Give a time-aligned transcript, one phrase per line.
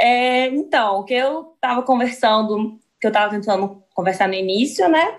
[0.00, 5.14] É, então, o que eu estava conversando, que eu estava tentando conversar no início, né?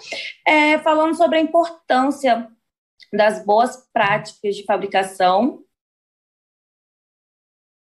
[0.45, 2.49] É, falando sobre a importância
[3.13, 5.63] das boas práticas de fabricação.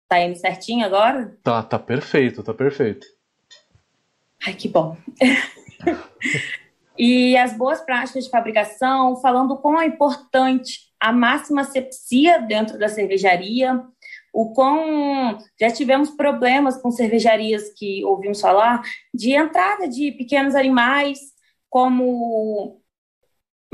[0.08, 1.38] Tá indo certinho agora?
[1.44, 3.06] Tá, tá perfeito, tá perfeito.
[4.44, 4.96] Ai, que bom.
[6.98, 12.88] e as boas práticas de fabricação, falando quão é importante a máxima asepsia dentro da
[12.88, 13.80] cervejaria,
[14.32, 18.82] o quão já tivemos problemas com cervejarias que ouvimos falar
[19.12, 21.18] de entrada de pequenos animais,
[21.68, 22.80] como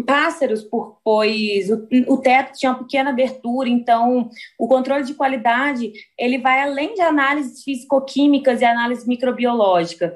[0.07, 5.93] pássaros, por, pois o, o, teto tinha uma pequena abertura, então o controle de qualidade
[6.19, 10.15] ele vai além de análises físico-químicas e análise microbiológica.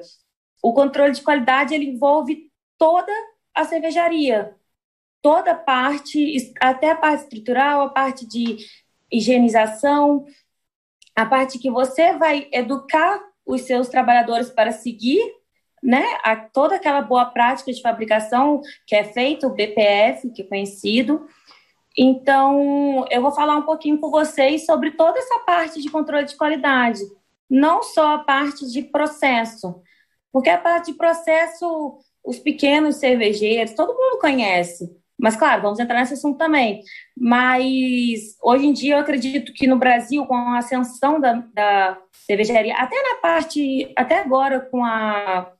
[0.63, 3.11] O controle de qualidade ele envolve toda
[3.55, 4.55] a cervejaria,
[5.21, 8.57] toda a parte, até a parte estrutural, a parte de
[9.11, 10.25] higienização,
[11.15, 15.21] a parte que você vai educar os seus trabalhadores para seguir,
[15.83, 20.45] né, a, toda aquela boa prática de fabricação que é feita, o BPF, que é
[20.45, 21.25] conhecido.
[21.97, 26.37] Então, eu vou falar um pouquinho com vocês sobre toda essa parte de controle de
[26.37, 27.01] qualidade,
[27.49, 29.81] não só a parte de processo,
[30.31, 35.00] porque a parte de processo, os pequenos cervejeiros, todo mundo conhece.
[35.21, 36.81] Mas, claro, vamos entrar nesse assunto também.
[37.15, 42.75] Mas, hoje em dia, eu acredito que no Brasil, com a ascensão da, da cervejaria,
[42.75, 45.53] até na parte, até agora, com a,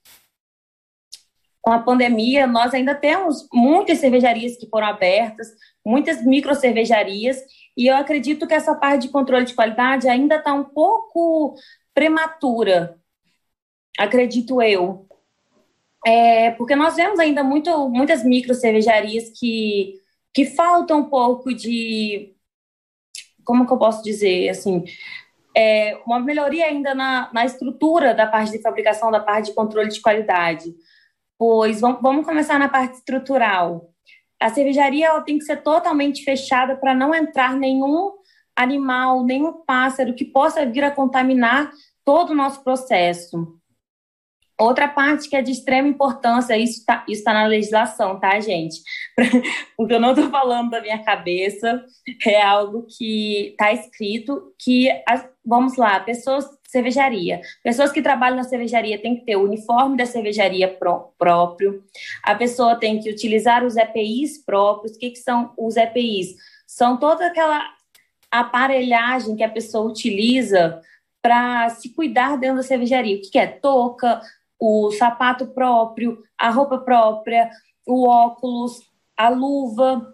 [1.61, 5.49] com a pandemia, nós ainda temos muitas cervejarias que foram abertas,
[5.85, 7.37] muitas micro cervejarias,
[7.77, 11.53] e eu acredito que essa parte de controle de qualidade ainda está um pouco
[11.93, 12.97] prematura,
[13.99, 15.05] acredito eu.
[16.05, 19.99] É, porque nós vemos ainda muito, muitas micro cervejarias que,
[20.33, 22.35] que faltam um pouco de.
[23.44, 24.49] Como que eu posso dizer?
[24.49, 24.83] Assim,
[25.55, 29.89] é, uma melhoria ainda na, na estrutura da parte de fabricação, da parte de controle
[29.89, 30.73] de qualidade.
[31.38, 33.89] Pois vamos, vamos começar na parte estrutural.
[34.39, 38.13] A cervejaria ela tem que ser totalmente fechada para não entrar nenhum
[38.56, 41.72] animal, nenhum pássaro que possa vir a contaminar
[42.03, 43.60] todo o nosso processo.
[44.61, 48.79] Outra parte que é de extrema importância, isso está tá na legislação, tá, gente?
[49.75, 51.83] Porque eu não estou falando da minha cabeça,
[52.27, 54.88] é algo que está escrito que,
[55.44, 60.05] vamos lá, pessoas, cervejaria, pessoas que trabalham na cervejaria têm que ter o uniforme da
[60.05, 61.83] cervejaria pró próprio,
[62.21, 64.95] a pessoa tem que utilizar os EPIs próprios.
[64.95, 66.35] O que, que são os EPIs?
[66.67, 67.67] São toda aquela
[68.29, 70.79] aparelhagem que a pessoa utiliza
[71.19, 73.17] para se cuidar dentro da cervejaria.
[73.17, 73.47] O que, que é?
[73.47, 74.21] Touca,
[74.61, 77.49] o sapato próprio, a roupa própria,
[77.83, 78.79] o óculos,
[79.17, 80.13] a luva,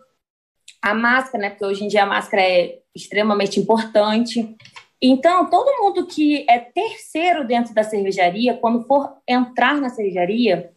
[0.81, 1.49] a máscara, né?
[1.49, 4.55] Porque hoje em dia a máscara é extremamente importante.
[5.01, 10.71] Então, todo mundo que é terceiro dentro da cervejaria, quando for entrar na cervejaria,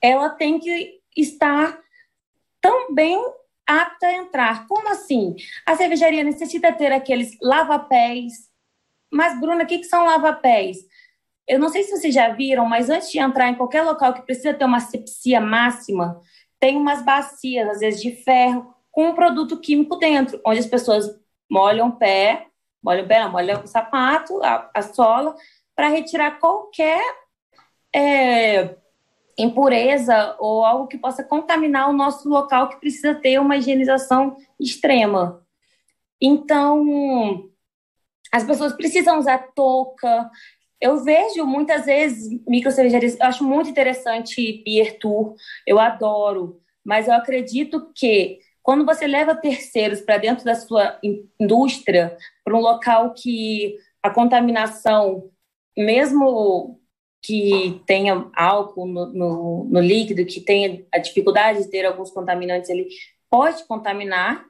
[0.00, 1.78] ela tem que estar
[2.62, 3.22] também
[3.66, 4.66] apta a entrar.
[4.66, 5.36] Como assim?
[5.66, 8.50] A cervejaria necessita ter aqueles lava-pés.
[9.12, 10.78] Mas, Bruna, o que, que são lava-pés?
[11.46, 14.22] Eu não sei se vocês já viram, mas antes de entrar em qualquer local que
[14.22, 16.20] precisa ter uma sepsia máxima,
[16.58, 21.06] tem umas bacias, às vezes de ferro, com um produto químico dentro, onde as pessoas
[21.50, 22.46] molham o pé,
[22.82, 25.36] molham o pé, molham o sapato, a, a sola,
[25.74, 27.02] para retirar qualquer
[27.94, 28.74] é,
[29.38, 35.42] impureza ou algo que possa contaminar o nosso local que precisa ter uma higienização extrema.
[36.20, 37.50] Então,
[38.32, 40.30] as pessoas precisam usar touca,
[40.80, 45.34] eu vejo muitas vezes micro cervejarias, eu acho muito interessante beer tour,
[45.66, 50.98] eu adoro, mas eu acredito que quando você leva terceiros para dentro da sua
[51.40, 55.30] indústria, para um local que a contaminação,
[55.76, 56.80] mesmo
[57.22, 62.70] que tenha álcool no, no, no líquido, que tenha a dificuldade de ter alguns contaminantes
[62.70, 62.88] ali,
[63.30, 64.44] pode contaminar,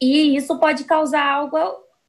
[0.00, 1.56] e isso pode causar algo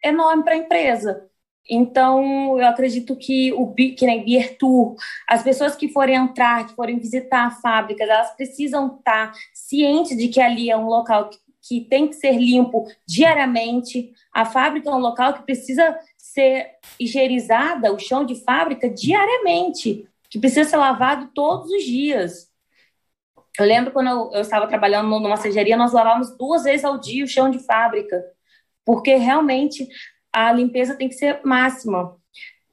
[0.04, 1.31] enorme para a empresa.
[1.70, 4.96] Então, eu acredito que o que nem Beer Tour,
[5.28, 10.28] as pessoas que forem entrar, que forem visitar a fábrica, elas precisam estar cientes de
[10.28, 14.12] que ali é um local que, que tem que ser limpo diariamente.
[14.34, 20.40] A fábrica é um local que precisa ser higienizada, o chão de fábrica, diariamente, que
[20.40, 22.50] precisa ser lavado todos os dias.
[23.60, 27.24] Eu lembro quando eu, eu estava trabalhando numa cervejaria, nós lavávamos duas vezes ao dia
[27.24, 28.24] o chão de fábrica,
[28.86, 29.88] porque realmente
[30.34, 32.18] a limpeza tem que ser máxima.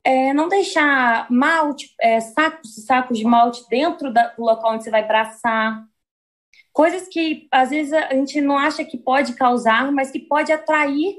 [0.04, 4.90] É, não deixar malte, é, sacos sacos de malte dentro da, do local onde você
[4.90, 5.84] vai braçar.
[6.72, 11.16] Coisas que às vezes a gente não acha que pode causar, mas que pode atrair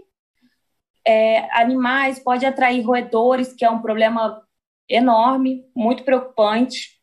[1.05, 4.41] é, animais, pode atrair roedores, que é um problema
[4.87, 6.99] enorme, muito preocupante.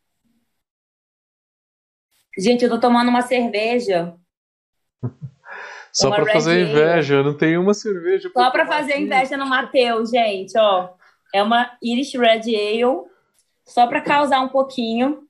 [2.39, 4.17] Gente, eu tô tomando uma cerveja.
[5.97, 8.31] Só para fazer inveja, não tem uma cerveja.
[8.31, 9.03] Só para fazer aqui.
[9.03, 10.91] inveja no Matheus, gente, ó.
[11.35, 13.07] É uma Irish Red Ale,
[13.65, 15.27] só para causar um pouquinho.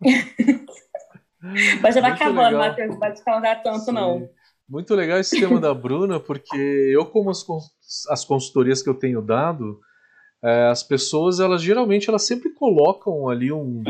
[1.82, 3.92] Mas já vai acabando, Matheus, não pode causar tanto, Sim.
[3.92, 4.26] não.
[4.66, 7.44] Muito legal esse tema da Bruna, porque eu, como as,
[8.08, 9.78] as consultorias que eu tenho dado,
[10.42, 13.84] é, as pessoas, elas geralmente, elas sempre colocam ali um,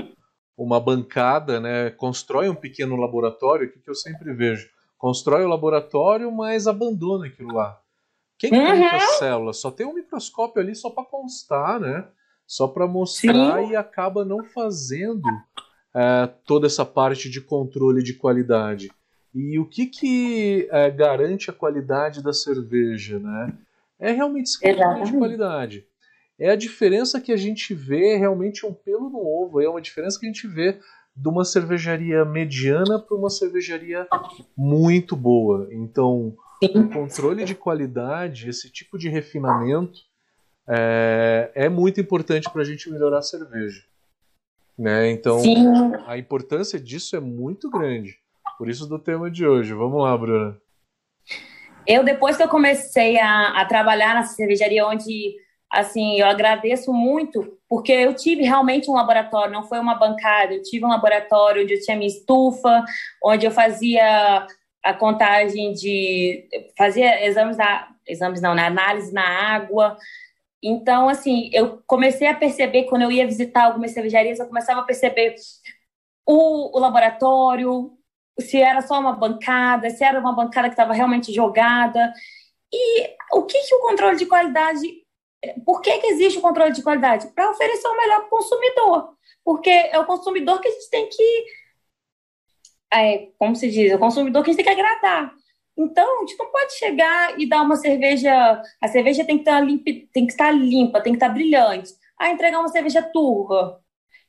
[0.58, 4.73] uma bancada, né, constrói um pequeno laboratório, que eu sempre vejo.
[5.04, 7.78] Constrói o laboratório, mas abandona aquilo lá.
[8.38, 8.86] Quem uhum.
[8.86, 9.58] as células?
[9.58, 12.08] Só tem um microscópio ali só para constar, né?
[12.46, 13.72] Só para mostrar Sim.
[13.72, 15.28] e acaba não fazendo
[15.94, 18.90] é, toda essa parte de controle de qualidade.
[19.34, 23.52] E o que, que é, garante a qualidade da cerveja, né?
[23.98, 25.86] É realmente esse controle de qualidade.
[26.38, 30.18] É a diferença que a gente vê realmente um pelo no ovo, é uma diferença
[30.18, 30.80] que a gente vê
[31.16, 34.06] de uma cervejaria mediana para uma cervejaria
[34.56, 35.68] muito boa.
[35.70, 40.00] Então, o controle de qualidade, esse tipo de refinamento,
[40.68, 43.82] é, é muito importante para a gente melhorar a cerveja.
[44.76, 45.10] Né?
[45.10, 45.66] Então, Sim.
[46.06, 48.18] a importância disso é muito grande.
[48.58, 49.72] Por isso do tema de hoje.
[49.72, 50.58] Vamos lá, Bruna.
[51.86, 55.36] Eu, depois que eu comecei a, a trabalhar na cervejaria, onde,
[55.80, 60.62] assim, eu agradeço muito, porque eu tive realmente um laboratório, não foi uma bancada, eu
[60.62, 62.84] tive um laboratório onde eu tinha minha estufa,
[63.22, 64.46] onde eu fazia
[64.82, 66.46] a contagem de...
[66.76, 68.66] fazia exames, da, exames não, né?
[68.66, 69.96] análise na água,
[70.66, 74.84] então, assim, eu comecei a perceber, quando eu ia visitar algumas cervejarias, eu começava a
[74.84, 75.34] perceber
[76.26, 77.92] o, o laboratório,
[78.40, 82.10] se era só uma bancada, se era uma bancada que estava realmente jogada.
[82.72, 85.03] E o que, que o controle de qualidade.
[85.64, 87.28] Por que, que existe o controle de qualidade?
[87.28, 89.14] Para oferecer o melhor para o consumidor.
[89.44, 91.44] Porque é o consumidor que a gente tem que.
[92.92, 93.90] É, como se diz?
[93.90, 95.34] É o consumidor que a gente tem que agradar.
[95.76, 98.62] Então, a gente não pode chegar e dar uma cerveja.
[98.80, 101.92] A cerveja tem que, estar limpa, tem que estar limpa, tem que estar brilhante.
[102.18, 103.80] Ah, entregar uma cerveja turva.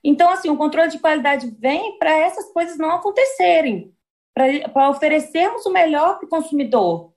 [0.04, 3.96] Então, assim, o controle de qualidade vem para essas coisas não acontecerem
[4.74, 7.15] para oferecermos o melhor para o consumidor.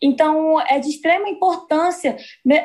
[0.00, 2.16] Então, é de extrema importância,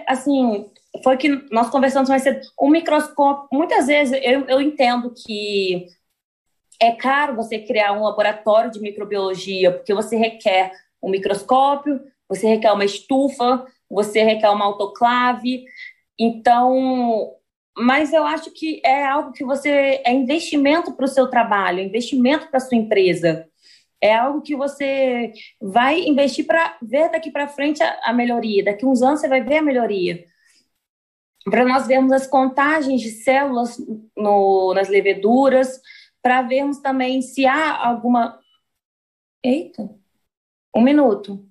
[0.07, 0.69] assim,
[1.03, 5.87] foi que nós conversamos mais cedo, o microscópio, muitas vezes eu, eu entendo que
[6.79, 10.71] é caro você criar um laboratório de microbiologia, porque você requer
[11.01, 11.99] um microscópio,
[12.29, 15.65] você requer uma estufa, você requer uma autoclave,
[16.19, 17.33] então,
[17.75, 21.83] mas eu acho que é algo que você, é investimento para o seu trabalho, é
[21.83, 23.47] investimento para a sua empresa
[24.03, 28.61] é algo que você vai investir para ver daqui para frente a, a, melhoria.
[28.61, 30.27] Daqui uns anos você vai ver a melhoria.
[31.45, 33.77] Para nós vermos as contagens de células
[34.15, 35.79] no, nas leveduras,
[36.21, 38.37] para vermos também se há alguma.
[39.41, 39.89] Eita!
[40.75, 41.47] Um minuto.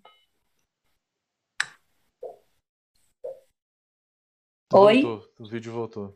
[4.75, 5.03] Oi?
[5.03, 6.15] Voltou, o vídeo voltou.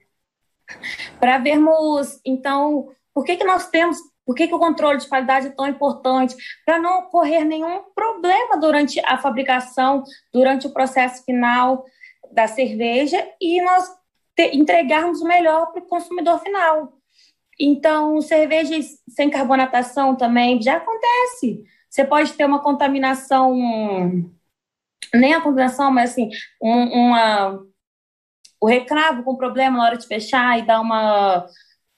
[1.18, 5.46] Para vermos, então, por que, que nós temos por que, que o controle de qualidade
[5.46, 6.34] é tão importante?
[6.64, 10.02] Para não ocorrer nenhum problema durante a fabricação,
[10.32, 11.84] durante o processo final
[12.32, 13.88] da cerveja e nós
[14.52, 16.93] entregarmos o melhor para o consumidor final.
[17.58, 21.65] Então, cervejas sem carbonatação também já acontece.
[21.89, 23.55] Você pode ter uma contaminação,
[25.15, 26.29] nem a contaminação, mas assim,
[26.60, 27.60] um, uma,
[28.60, 31.46] o recravo com problema na hora de fechar e dar uma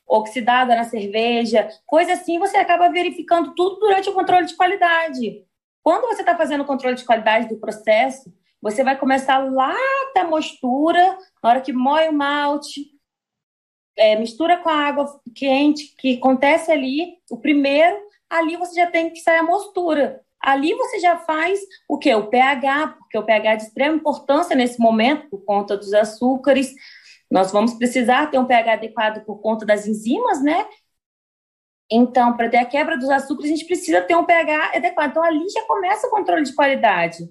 [0.08, 5.44] oxidada na cerveja, coisa assim, você acaba verificando tudo durante o controle de qualidade.
[5.82, 9.76] Quando você está fazendo o controle de qualidade do processo, você vai começar lá
[10.14, 12.86] da mostura, na hora que moe o malte,
[13.96, 17.96] é, mistura com a água quente, que acontece ali, o primeiro,
[18.30, 20.20] ali você já tem que sair a mostura.
[20.40, 22.14] Ali você já faz o que?
[22.14, 26.74] O pH, porque o pH é de extrema importância nesse momento, por conta dos açúcares,
[27.30, 30.66] nós vamos precisar ter um pH adequado por conta das enzimas, né?
[31.90, 35.10] Então, para ter a quebra dos açúcares, a gente precisa ter um pH adequado.
[35.10, 37.28] Então, ali já começa o controle de qualidade.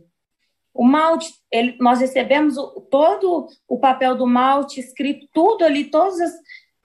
[0.74, 6.20] O malte, ele, nós recebemos o, todo o papel do malte escrito, tudo ali, todas
[6.20, 6.34] as,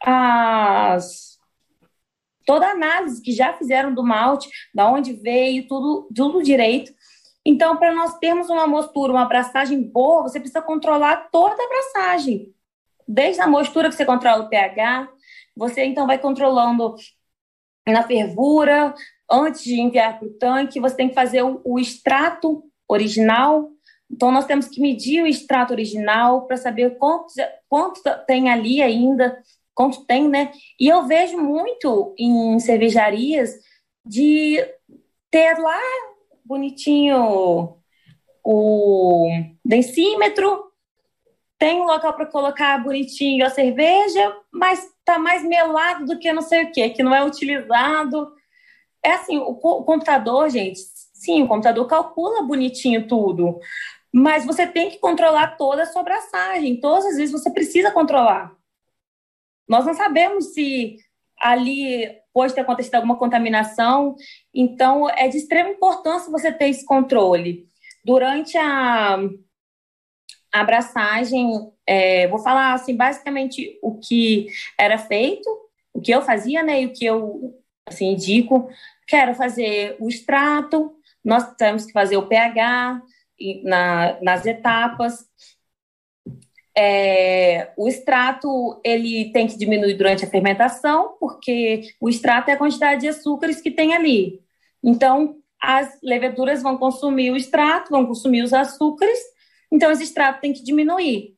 [0.05, 1.33] as
[2.47, 6.93] toda a análise que já fizeram do malte, da onde veio, tudo, tudo direito.
[7.45, 12.53] Então, para nós termos uma mostura, uma abraçagem boa, você precisa controlar toda a abraçagem
[13.13, 15.09] desde a mostura que você controla o pH,
[15.55, 16.95] você então vai controlando
[17.87, 18.95] na fervura,
[19.31, 23.71] antes de enviar para o tanque, você tem que fazer o, o extrato original
[24.11, 27.33] Então, nós temos que medir o extrato original para saber quanto,
[27.69, 29.43] quanto tem ali ainda,
[29.75, 30.53] quanto tem, né?
[30.79, 33.55] E eu vejo muito em cervejarias
[34.05, 34.59] de
[35.31, 35.81] ter lá
[36.45, 37.77] bonitinho
[38.45, 39.29] o
[39.65, 40.72] densímetro,
[41.63, 46.43] tem um local para colocar bonitinho a cerveja, mas tá mais melado do que não
[46.43, 48.33] sei o que, que não é utilizado.
[49.01, 50.81] É assim, o, o computador, gente,
[51.15, 53.61] sim, o computador calcula bonitinho tudo,
[54.13, 56.81] mas você tem que controlar toda a sua abraçagem.
[56.81, 58.53] Todas as vezes você precisa controlar.
[59.69, 60.97] Nós não sabemos se
[61.41, 64.17] ali pode ter acontecido alguma contaminação,
[64.53, 67.69] então é de extrema importância você ter esse controle.
[68.05, 69.17] Durante a,
[70.53, 74.47] a abraçagem, é, vou falar assim, basicamente o que
[74.79, 75.49] era feito,
[75.93, 78.69] o que eu fazia, né, e o que eu assim indico.
[79.07, 80.95] Quero fazer o extrato,
[81.25, 83.03] nós temos que fazer o pH,
[83.65, 85.27] na, nas etapas.
[86.77, 92.59] É, o extrato ele tem que diminuir durante a fermentação, porque o extrato é a
[92.59, 94.41] quantidade de açúcares que tem ali.
[94.83, 99.19] Então, as leveduras vão consumir o extrato, vão consumir os açúcares,
[99.73, 101.35] então esse extrato tem que diminuir.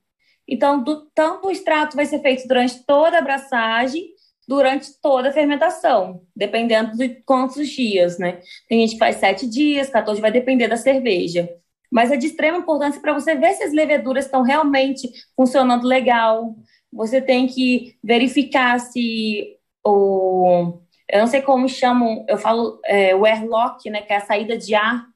[0.47, 4.09] Então, do, tanto o extrato vai ser feito durante toda a abraçagem,
[4.47, 8.41] durante toda a fermentação, dependendo de quantos dias, né?
[8.69, 11.49] Tem gente que faz sete dias, 14, vai depender da cerveja
[11.95, 16.57] mas é de extrema importância para você ver se as leveduras estão realmente funcionando legal.
[16.93, 20.81] Você tem que verificar se o.
[21.09, 24.59] Eu não sei como chamam, eu falo é, o airlock, né, que é a saída
[24.59, 25.07] de ar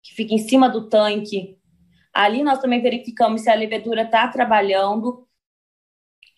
[0.00, 1.57] que fica em cima do tanque.
[2.18, 5.24] Ali nós também verificamos se a levedura está trabalhando.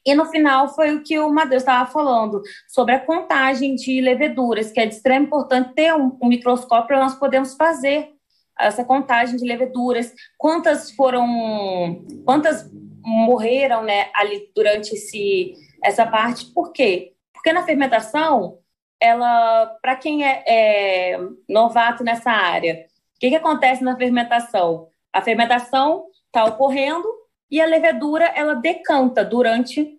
[0.05, 4.71] E no final foi o que o Matheus estava falando sobre a contagem de leveduras,
[4.71, 8.11] que é de extrema importância ter um, um microscópio para nós podermos fazer
[8.59, 12.71] essa contagem de leveduras, quantas foram, quantas
[13.03, 17.15] morreram, né, ali durante esse, essa parte, por quê?
[17.33, 18.59] Porque na fermentação,
[19.01, 21.19] ela, para quem é, é,
[21.49, 24.90] novato nessa área, o que, que acontece na fermentação?
[25.13, 27.09] A fermentação está ocorrendo
[27.51, 29.99] e a levedura ela decanta durante,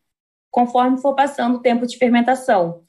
[0.49, 2.83] conforme for passando o tempo de fermentação.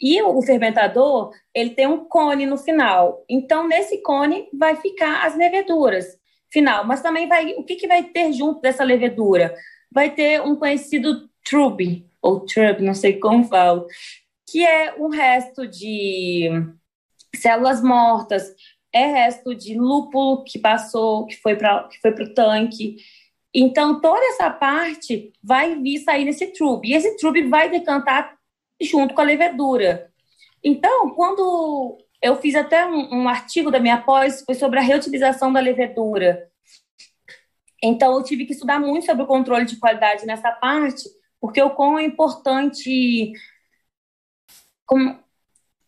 [0.00, 3.24] E o fermentador, ele tem um cone no final.
[3.28, 6.18] Então, nesse cone vai ficar as leveduras
[6.52, 6.86] final.
[6.86, 9.54] Mas também vai, o que, que vai ter junto dessa levedura?
[9.90, 13.86] Vai ter um conhecido trube, ou trub, não sei como falo,
[14.48, 16.48] que é um resto de
[17.34, 18.54] células mortas,
[18.94, 21.88] é resto de lúpulo que passou, que foi para
[22.22, 22.96] o tanque.
[23.52, 26.88] Então, toda essa parte vai vir sair nesse trube.
[26.88, 28.38] E esse trube vai decantar
[28.80, 30.12] junto com a levedura.
[30.62, 35.52] Então, quando eu fiz até um, um artigo da minha pós, foi sobre a reutilização
[35.52, 36.48] da levedura.
[37.82, 41.02] Então, eu tive que estudar muito sobre o controle de qualidade nessa parte,
[41.40, 43.32] porque o quão é importante.
[44.86, 45.23] Como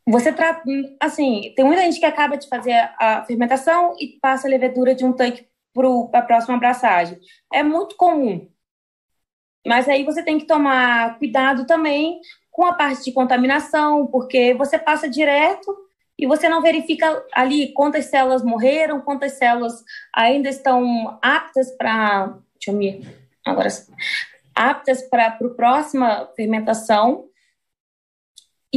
[0.07, 0.63] você trata.
[1.01, 5.05] Assim, tem muita gente que acaba de fazer a fermentação e passa a levedura de
[5.05, 7.19] um tanque para a próxima abraçagem.
[7.53, 8.49] É muito comum.
[9.67, 12.21] Mas aí você tem que tomar cuidado também
[12.53, 15.77] com a parte de contaminação, porque você passa direto
[16.19, 19.85] e você não verifica ali quantas células morreram, quantas células
[20.15, 22.39] ainda estão aptas para.
[22.55, 23.07] Deixa eu me.
[23.45, 23.69] Agora.
[24.55, 27.27] aptas para a próxima fermentação.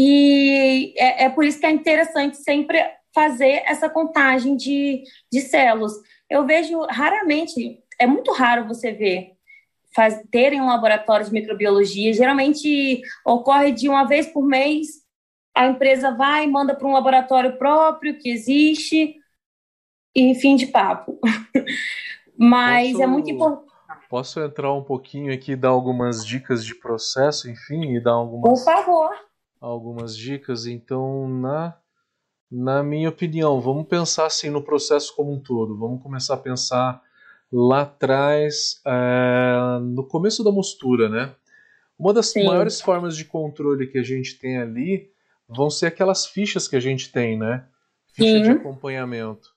[0.02, 2.80] E é, é, por isso que é interessante sempre
[3.14, 5.92] fazer essa contagem de, de células.
[6.30, 9.34] Eu vejo raramente, é muito raro você ver
[9.94, 12.14] faz, terem um laboratório de microbiologia.
[12.14, 14.88] Geralmente ocorre de uma vez por mês,
[15.54, 19.16] a empresa vai e manda para um laboratório próprio que existe,
[20.16, 21.20] e fim de papo.
[22.40, 23.74] Mas posso, é muito importante.
[24.10, 28.64] Posso entrar um pouquinho aqui e dar algumas dicas de processo, enfim, e dar algumas.
[28.64, 29.29] Por favor.
[29.60, 30.66] Algumas dicas.
[30.66, 31.78] Então, na,
[32.50, 35.78] na minha opinião, vamos pensar assim no processo como um todo.
[35.78, 37.02] Vamos começar a pensar
[37.52, 41.36] lá atrás, é, no começo da mostura, né?
[41.98, 42.46] Uma das Sim.
[42.46, 45.12] maiores formas de controle que a gente tem ali
[45.48, 47.66] vão ser aquelas fichas que a gente tem, né?
[48.14, 48.44] Ficha Sim.
[48.44, 49.50] de acompanhamento.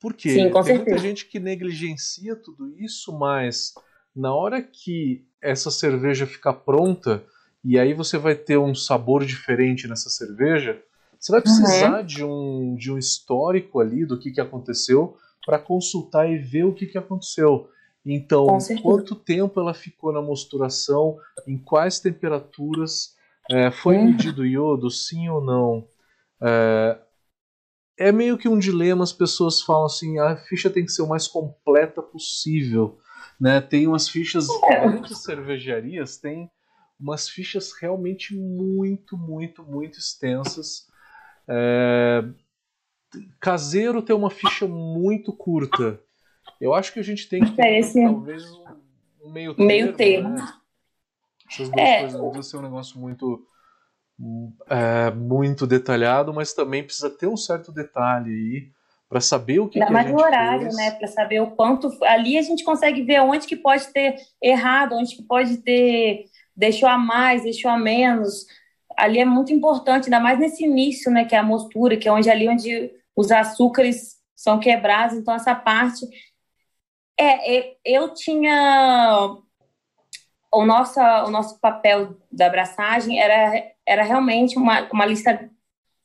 [0.00, 0.30] Por quê?
[0.30, 0.74] Sim, tem certeza.
[0.74, 3.74] muita gente que negligencia tudo isso, mas
[4.14, 7.24] na hora que essa cerveja ficar pronta,
[7.64, 10.80] e aí você vai ter um sabor diferente nessa cerveja,
[11.18, 12.06] você vai precisar uhum.
[12.06, 15.16] de, um, de um histórico ali do que, que aconteceu
[15.46, 17.70] para consultar e ver o que, que aconteceu.
[18.04, 21.16] Então, quanto tempo ela ficou na mosturação,
[21.46, 23.14] em quais temperaturas,
[23.50, 24.06] é, foi hum.
[24.06, 25.88] medido iodo, sim ou não?
[26.42, 26.98] É,
[27.98, 31.08] é meio que um dilema, as pessoas falam assim, a ficha tem que ser o
[31.08, 32.98] mais completa possível.
[33.40, 33.62] Né?
[33.62, 34.86] Tem umas fichas, é.
[34.86, 36.50] muitas cervejarias tem
[37.04, 40.88] umas fichas realmente muito, muito, muito extensas.
[41.46, 42.24] É...
[43.38, 46.00] Caseiro tem uma ficha muito curta.
[46.58, 48.02] Eu acho que a gente tem que ter Esse...
[48.02, 48.42] talvez
[49.22, 49.66] um meio termo.
[49.66, 50.30] Meio termo.
[50.30, 50.52] Né?
[51.50, 52.00] Essas duas é.
[52.18, 53.46] coisas ser um negócio muito
[54.70, 58.70] é, muito detalhado, mas também precisa ter um certo detalhe aí
[59.08, 60.76] para saber o que, Ainda que mais a gente no horário, fez.
[60.76, 60.90] né?
[60.92, 65.14] Para saber o quanto ali a gente consegue ver onde que pode ter errado, onde
[65.14, 66.24] que pode ter
[66.56, 68.46] deixou a mais, deixou a menos.
[68.96, 71.24] Ali é muito importante, ainda mais nesse início, né?
[71.24, 75.16] Que é a mostura, que é onde ali onde os açúcares são quebrados.
[75.16, 76.06] Então essa parte
[77.18, 79.36] é, eu tinha
[80.52, 85.50] o nosso, o nosso papel da abraçagem era, era realmente uma, uma lista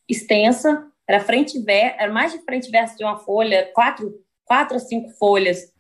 [0.08, 4.14] extensa, era frente e era mais de frente e verso de uma folha, quatro,
[4.46, 5.72] quatro a cinco folhas.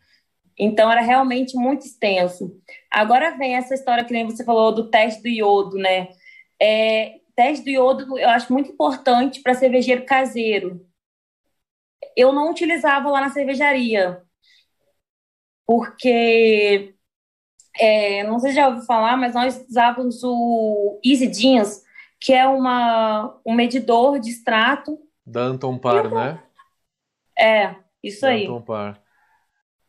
[0.59, 2.61] Então era realmente muito extenso.
[2.91, 6.09] Agora vem essa história que nem você falou do teste do iodo, né?
[6.61, 10.85] É, teste do iodo eu acho muito importante para cervejeiro caseiro.
[12.15, 14.21] Eu não utilizava lá na cervejaria,
[15.65, 16.93] porque
[17.79, 21.81] é, não sei se já ouviu falar, mas nós usávamos o Easy Jeans,
[22.19, 24.99] que é uma, um medidor de extrato.
[25.25, 26.43] Da Anton Par, né?
[27.37, 28.45] É, isso aí.
[28.45, 29.01] Anton Par.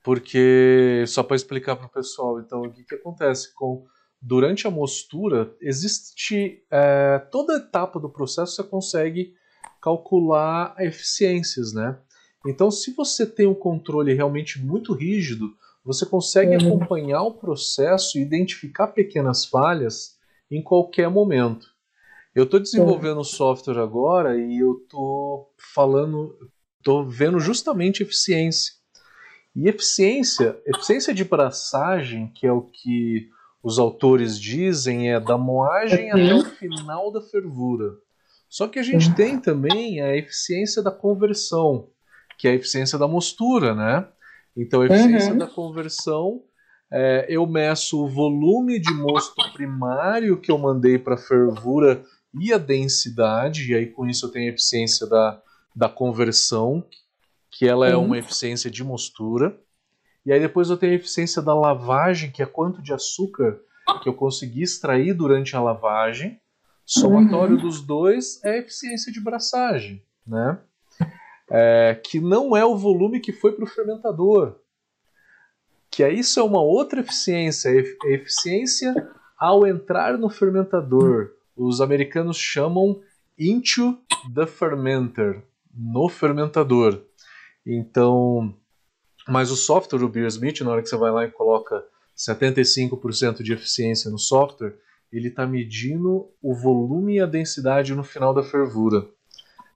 [0.02, 3.86] Porque, só para explicar para o pessoal, então, o que, que acontece com.
[4.22, 6.62] Durante a mostura, existe.
[6.70, 9.34] É, toda etapa do processo você consegue
[9.80, 11.98] calcular eficiências, né?
[12.46, 15.50] Então, se você tem um controle realmente muito rígido,
[15.84, 16.76] você consegue uhum.
[16.76, 20.18] acompanhar o processo e identificar pequenas falhas
[20.50, 21.66] em qualquer momento.
[22.34, 26.36] Eu estou desenvolvendo o software agora e eu estou falando,
[26.78, 28.74] estou vendo justamente eficiência.
[29.54, 33.28] E eficiência, eficiência de braçagem, que é o que
[33.62, 36.24] os autores dizem, é da moagem uhum.
[36.24, 37.96] até o final da fervura.
[38.48, 39.14] Só que a gente uhum.
[39.14, 41.88] tem também a eficiência da conversão,
[42.38, 44.06] que é a eficiência da mostura, né?
[44.56, 45.38] Então, a eficiência uhum.
[45.38, 46.42] da conversão,
[46.90, 52.02] é, eu meço o volume de mosto primário que eu mandei para fervura
[52.34, 55.40] e a densidade, e aí com isso eu tenho a eficiência da,
[55.74, 56.84] da conversão,
[57.50, 59.58] que ela é uma eficiência de mostura.
[60.24, 63.60] E aí depois eu tenho a eficiência da lavagem, que é quanto de açúcar
[64.02, 66.40] que eu consegui extrair durante a lavagem.
[66.86, 67.62] Somatório uhum.
[67.62, 70.58] dos dois é a eficiência de braçagem, né?
[71.50, 74.56] é, que não é o volume que foi para o fermentador.
[75.90, 78.94] Que é isso é uma outra eficiência, a eficiência
[79.36, 81.32] ao entrar no fermentador.
[81.56, 83.00] Os americanos chamam
[83.38, 83.98] into
[84.32, 85.42] the fermenter,
[85.74, 87.02] no fermentador.
[87.66, 88.54] Então,
[89.28, 91.84] mas o software, o Beersmith, na hora que você vai lá e coloca
[92.16, 94.74] 75% de eficiência no software,
[95.12, 99.06] ele está medindo o volume e a densidade no final da fervura.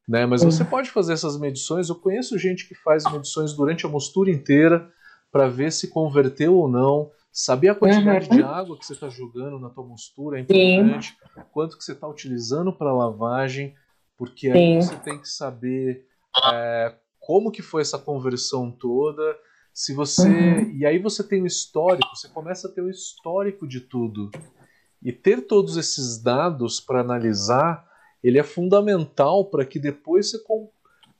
[0.06, 0.26] Né?
[0.26, 1.88] Mas você pode fazer essas medições.
[1.88, 4.90] Eu conheço gente que faz medições durante a mostura inteira
[5.32, 7.10] para ver se converteu ou não.
[7.32, 8.36] Saber a quantidade uhum.
[8.36, 11.08] de água que você está jogando na tua mostura é importante.
[11.08, 11.42] Sim.
[11.50, 13.74] Quanto que você está utilizando para lavagem,
[14.16, 14.88] porque aí Sim.
[14.88, 16.06] você tem que saber
[16.52, 16.94] é,
[17.26, 19.36] como que foi essa conversão toda.
[19.72, 20.70] Se você uhum.
[20.76, 24.30] e aí você tem o histórico, você começa a ter o histórico de tudo
[25.02, 27.84] e ter todos esses dados para analisar
[28.24, 30.42] ele é fundamental para que depois você,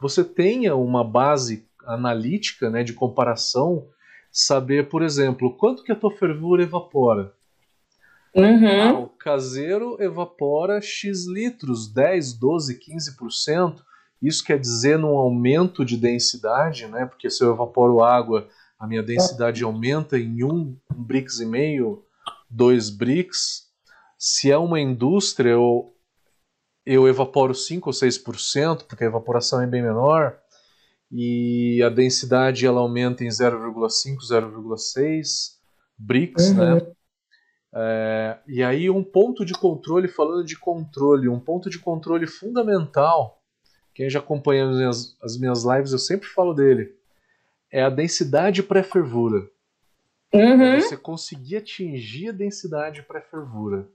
[0.00, 3.86] você tenha uma base analítica né, de comparação,
[4.32, 7.34] saber, por exemplo, quanto que a tua fervura evapora.
[8.34, 8.82] Uhum.
[8.82, 13.82] Ah, o caseiro evapora X litros, 10, 12, 15%.
[14.20, 17.06] Isso quer dizer num aumento de densidade, né?
[17.06, 18.48] Porque se eu evaporo água,
[18.78, 22.04] a minha densidade aumenta em 1, um, um brix e meio,
[22.50, 23.64] 2 brix.
[24.18, 25.90] Se é uma indústria, eu
[26.86, 30.38] eu evaporo 5 ou 6%, porque a evaporação é bem menor,
[31.10, 35.54] e a densidade ela aumenta em 0,5, 0,6
[35.96, 36.56] bricks, uhum.
[36.56, 36.86] né?
[37.76, 43.42] É, e aí um ponto de controle, falando de controle, um ponto de controle fundamental,
[43.94, 46.94] quem já acompanha as minhas, as minhas lives, eu sempre falo dele,
[47.70, 49.48] é a densidade pré-fervura.
[50.32, 50.62] Uhum.
[50.62, 53.88] É você conseguir atingir a densidade pré-fervura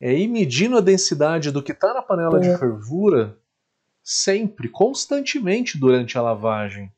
[0.00, 2.40] é ir medindo a densidade do que está na panela é.
[2.40, 3.38] de fervura
[4.02, 6.92] sempre, constantemente durante a lavagem.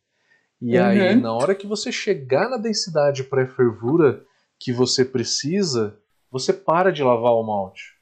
[0.60, 0.84] E uhum.
[0.84, 4.24] aí, na hora que você chegar na densidade pré-fervura
[4.58, 5.96] que você precisa,
[6.30, 7.94] você para de lavar o malte.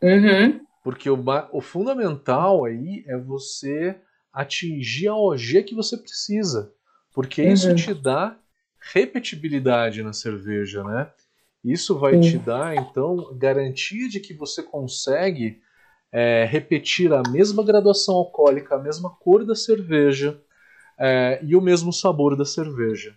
[0.00, 0.60] Uhum.
[0.88, 1.22] Porque o,
[1.52, 3.94] o fundamental aí é você
[4.32, 6.72] atingir a OG que você precisa,
[7.12, 7.52] porque uhum.
[7.52, 8.38] isso te dá
[8.94, 11.10] repetibilidade na cerveja, né?
[11.62, 15.60] Isso vai te dar, então, garantia de que você consegue
[16.10, 20.40] é, repetir a mesma graduação alcoólica, a mesma cor da cerveja
[20.98, 23.14] é, e o mesmo sabor da cerveja.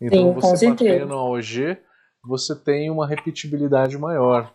[0.00, 1.76] Então, Sim, você batendo a OG,
[2.24, 4.54] você tem uma repetibilidade maior.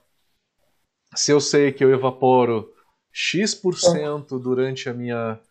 [1.18, 2.72] Se eu sei que eu evaporo
[3.12, 5.42] X% durante a minha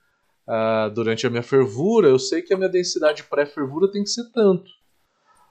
[0.46, 4.30] uh, durante a minha fervura, eu sei que a minha densidade pré-fervura tem que ser
[4.32, 4.70] tanto.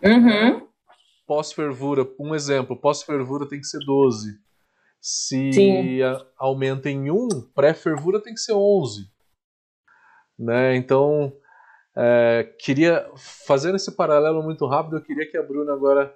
[0.04, 0.67] Uhum.
[1.28, 4.39] Pós-fervura, um exemplo, pós-fervura tem que ser 12.
[5.01, 5.99] Se
[6.38, 9.08] aumenta em 1, pré-fervura tem que ser 11.
[10.39, 10.75] Né?
[10.75, 11.34] Então,
[11.95, 14.97] é, queria fazer esse paralelo muito rápido.
[14.97, 16.15] Eu queria que a Bruna agora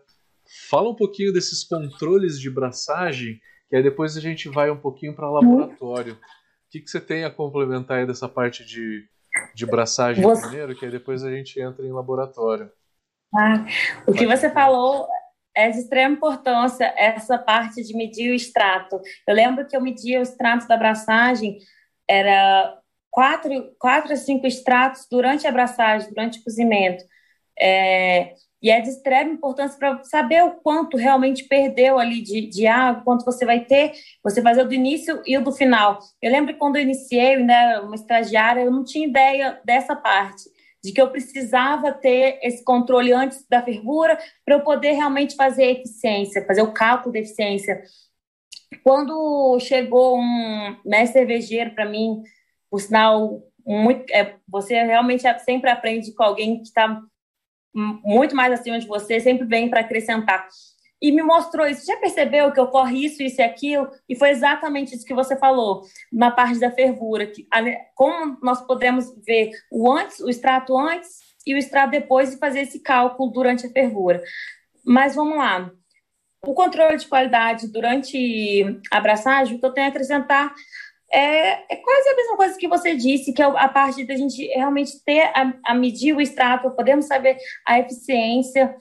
[0.69, 5.15] fala um pouquinho desses controles de braçagem, que aí depois a gente vai um pouquinho
[5.15, 6.13] para laboratório.
[6.13, 9.07] O que, que você tem a complementar aí dessa parte de,
[9.53, 10.41] de braçagem você...
[10.41, 12.71] primeiro, que aí depois a gente entra em laboratório?
[13.35, 13.65] Ah,
[14.07, 15.07] o que você falou
[15.55, 18.99] é de extrema importância, essa parte de medir o extrato.
[19.27, 21.57] Eu lembro que eu media o extrato da abraçagem,
[22.07, 22.75] era
[23.11, 27.03] quatro, quatro a cinco extratos durante a abraçagem, durante o cozimento.
[27.59, 32.67] É, e é de extrema importância para saber o quanto realmente perdeu ali de, de
[32.67, 33.93] água, quanto você vai ter,
[34.23, 35.99] você fazer o do início e o do final.
[36.21, 40.43] Eu lembro que quando eu iniciei, era uma estagiária, eu não tinha ideia dessa parte,
[40.83, 45.63] de que eu precisava ter esse controle antes da fervura para eu poder realmente fazer
[45.63, 47.81] a eficiência, fazer o cálculo da eficiência.
[48.83, 52.21] Quando chegou um mestre cervejeiro para mim,
[52.69, 57.01] por sinal, muito, é, você realmente sempre aprende com alguém que está
[57.73, 60.47] muito mais acima de você, sempre vem para acrescentar.
[61.01, 61.85] E me mostrou isso.
[61.85, 63.89] Já percebeu que ocorre isso, isso e aquilo?
[64.07, 67.25] E foi exatamente isso que você falou, na parte da fervura.
[67.27, 67.47] Que,
[67.95, 72.61] como nós podemos ver o antes, o extrato antes e o extrato depois e fazer
[72.61, 74.21] esse cálculo durante a fervura.
[74.83, 75.71] Mas vamos lá.
[76.45, 80.53] O controle de qualidade durante a abraçagem, o que eu tenho a acrescentar
[81.11, 84.45] é, é, quase a mesma coisa que você disse, que é a parte da gente
[84.47, 88.75] realmente ter a, a medir o extrato, podemos saber a eficiência.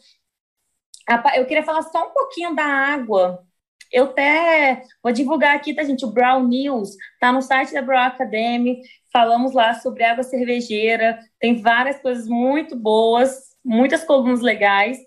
[1.08, 3.42] A, eu queria falar só um pouquinho da água.
[3.90, 6.04] Eu até vou divulgar aqui, tá, gente?
[6.04, 8.82] O Brown News tá no site da Brown Academy.
[9.10, 11.18] Falamos lá sobre água cervejeira.
[11.40, 14.98] Tem várias coisas muito boas, muitas colunas legais.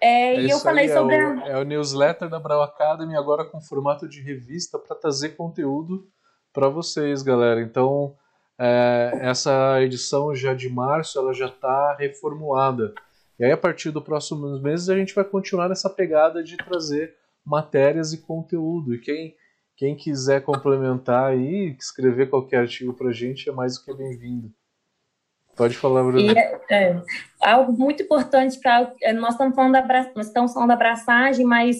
[0.00, 1.14] É, e eu falei sobre.
[1.14, 5.36] É o, é o newsletter da Brown Academy, agora com formato de revista, para trazer
[5.36, 6.08] conteúdo
[6.56, 7.60] para vocês, galera.
[7.60, 8.16] Então,
[8.58, 12.94] é, essa edição já de março ela já está reformulada.
[13.38, 17.14] E aí, a partir dos próximos meses, a gente vai continuar nessa pegada de trazer
[17.44, 18.94] matérias e conteúdo.
[18.94, 19.36] E quem,
[19.76, 24.50] quem quiser complementar aí, escrever qualquer artigo para a gente, é mais do que bem-vindo.
[25.54, 26.32] Pode falar, Bruno.
[26.32, 27.02] É, é,
[27.42, 31.76] algo muito importante para nós estamos falando da nós estamos falando da abraçagem, mas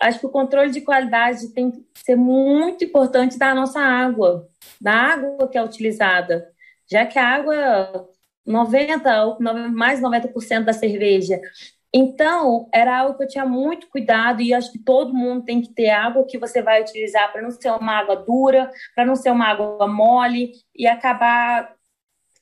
[0.00, 4.48] acho que o controle de qualidade tem que ser muito importante da nossa água,
[4.80, 6.46] da água que é utilizada,
[6.90, 8.08] já que a água
[8.44, 9.38] 90
[9.72, 11.40] mais 90% da cerveja.
[11.92, 15.72] Então, era algo que eu tinha muito cuidado e acho que todo mundo tem que
[15.72, 19.30] ter água que você vai utilizar para não ser uma água dura, para não ser
[19.30, 21.74] uma água mole e acabar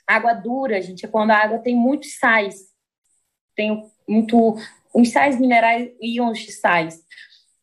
[0.06, 2.56] água dura, gente, é quando a água tem muitos sais.
[3.54, 4.56] Tem muito
[4.92, 7.04] os sais minerais e os sais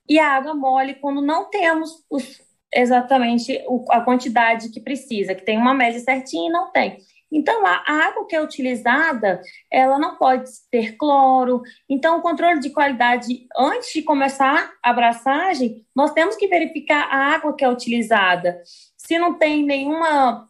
[0.08, 2.42] e a água mole quando não temos os,
[2.74, 6.98] exatamente a quantidade que precisa, que tem uma média certinha e não tem.
[7.32, 11.62] Então, a água que é utilizada, ela não pode ter cloro.
[11.90, 17.34] Então, o controle de qualidade, antes de começar a abraçagem, nós temos que verificar a
[17.34, 18.62] água que é utilizada.
[18.98, 20.46] Se não tem nenhuma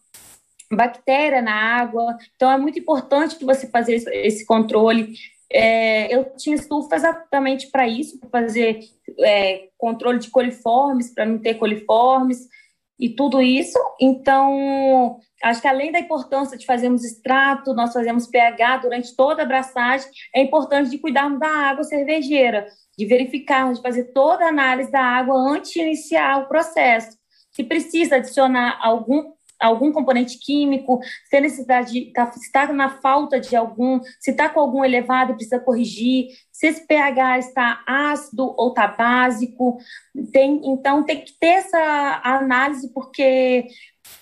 [0.72, 5.14] bactéria na água, então é muito importante que você fazer esse controle.
[5.54, 8.80] É, eu tinha estufa exatamente para isso, para fazer
[9.20, 12.48] é, controle de coliformes, para não ter coliformes
[12.98, 13.78] e tudo isso.
[14.00, 19.46] Então, acho que além da importância de fazermos extrato, nós fazemos pH durante toda a
[19.46, 24.92] abraçagem, é importante de cuidarmos da água cervejeira, de verificarmos, de fazer toda a análise
[24.92, 27.18] da água antes de iniciar o processo.
[27.52, 32.90] Se precisa adicionar algum algum componente químico, se a necessidade de, tá, se está na
[32.90, 37.84] falta de algum, se está com algum elevado e precisa corrigir, se esse pH está
[37.88, 39.78] ácido ou está básico.
[40.32, 43.68] Tem, então, tem que ter essa análise, porque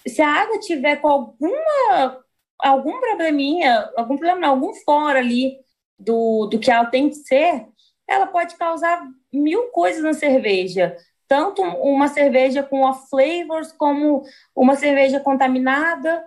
[0.08, 2.24] se a água tiver com alguma,
[2.60, 5.58] algum probleminha, algum problema, algum fora ali
[5.98, 7.66] do, do que ela tem que ser,
[8.08, 10.96] ela pode causar mil coisas na cerveja
[11.30, 14.24] tanto uma cerveja com off flavors como
[14.56, 16.26] uma cerveja contaminada.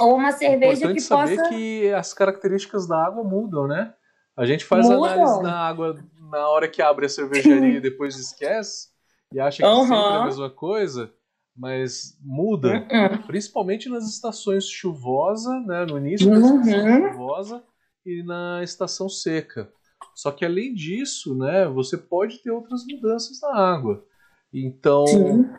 [0.00, 1.48] Ou uma cerveja Importante que saber possa.
[1.48, 3.92] que as características da água mudam, né?
[4.36, 5.04] A gente faz Mudam.
[5.04, 5.98] análise na água
[6.30, 8.88] na hora que abre a cervejaria e depois esquece
[9.32, 9.82] e acha que Aham.
[9.84, 11.12] sempre é a mesma coisa,
[11.56, 12.86] mas muda.
[12.90, 13.22] Uhum.
[13.26, 15.84] Principalmente nas estações chuvosa, né?
[15.86, 17.12] No início da estação Uhum.
[17.12, 17.62] chuvosa
[18.04, 19.70] e na estação seca.
[20.14, 24.04] Só que além disso, né, você pode ter outras mudanças na água.
[24.52, 25.50] Então, Sim.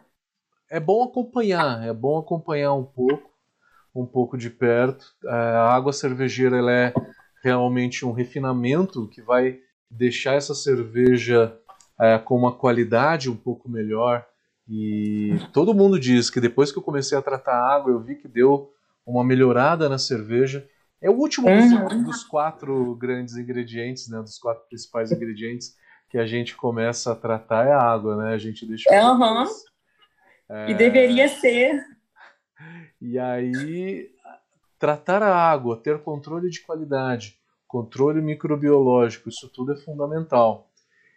[0.69, 3.32] é bom acompanhar, é bom acompanhar um pouco,
[3.95, 5.06] um pouco de perto.
[5.25, 6.93] É, A água cervejeira ela é
[7.43, 11.58] realmente um refinamento que vai deixar essa cerveja
[11.99, 14.25] é, com uma qualidade um pouco melhor.
[14.67, 18.15] E todo mundo diz que depois que eu comecei a tratar a água, eu vi
[18.15, 18.71] que deu
[19.06, 20.67] uma melhorada na cerveja.
[21.03, 22.03] É o último dos, Uhum.
[22.03, 25.75] dos quatro grandes ingredientes, né, dos quatro principais ingredientes
[26.09, 28.33] que a gente começa a tratar é a água, né?
[28.33, 29.43] A gente deixa Aham.
[29.43, 29.63] depois.
[30.69, 31.83] E deveria ser.
[33.01, 34.11] E aí,
[34.79, 37.37] tratar a água, ter controle de qualidade,
[37.67, 40.69] controle microbiológico, isso tudo é fundamental.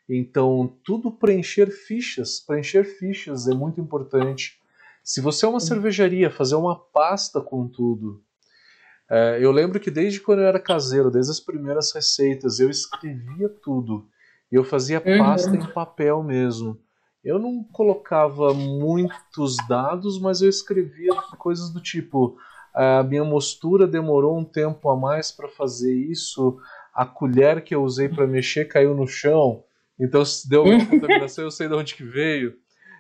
[0.09, 4.59] Então, tudo preencher fichas, preencher fichas é muito importante.
[5.05, 8.25] Se você é uma cervejaria, fazer uma pasta com tudo.
[9.11, 13.49] É, eu lembro que desde quando eu era caseiro, desde as primeiras receitas, eu escrevia
[13.63, 14.07] tudo.
[14.51, 15.19] E eu fazia Uhum.
[15.19, 16.79] pasta em papel mesmo.
[17.25, 22.37] Eu não colocava muitos dados, mas eu escrevia coisas do tipo:
[22.75, 26.57] a minha mostura demorou um tempo a mais para fazer isso,
[26.95, 29.65] a colher que eu usei para mexer caiu no chão,
[29.99, 32.51] então se deu alguma contaminação, eu sei de onde que veio.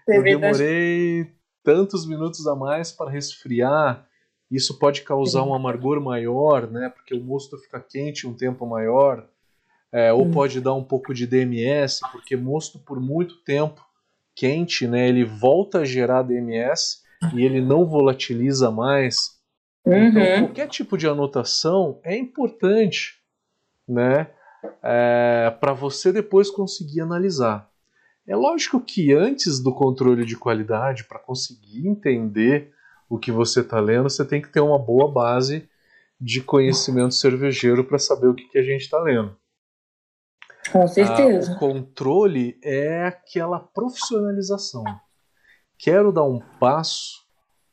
[0.08, 4.06] Eu Cerveja- demorei tantos minutos a mais para resfriar.
[4.50, 6.88] Isso pode causar um amargor maior, né?
[6.88, 9.28] Porque o mosto fica quente um tempo maior.
[9.92, 10.30] É, ou Hum.
[10.30, 13.84] pode dar um pouco de DMS, porque mosto por muito tempo
[14.34, 15.08] quente, né?
[15.08, 16.98] Ele volta a gerar DMS
[17.34, 19.36] e ele não volatiliza mais.
[19.86, 20.38] Então, Uhum.
[20.40, 23.20] qualquer tipo de anotação é importante,
[23.88, 24.28] né?
[25.60, 27.70] para você depois conseguir analisar.
[28.26, 32.72] É lógico que antes do controle de qualidade, para conseguir entender
[33.08, 35.68] o que você está lendo, você tem que ter uma boa base
[36.20, 39.36] de conhecimento cervejeiro para saber o que, que a gente está lendo.
[40.72, 41.52] Com certeza.
[41.52, 44.84] Ah, o controle é aquela profissionalização.
[45.78, 47.24] Quero dar um passo,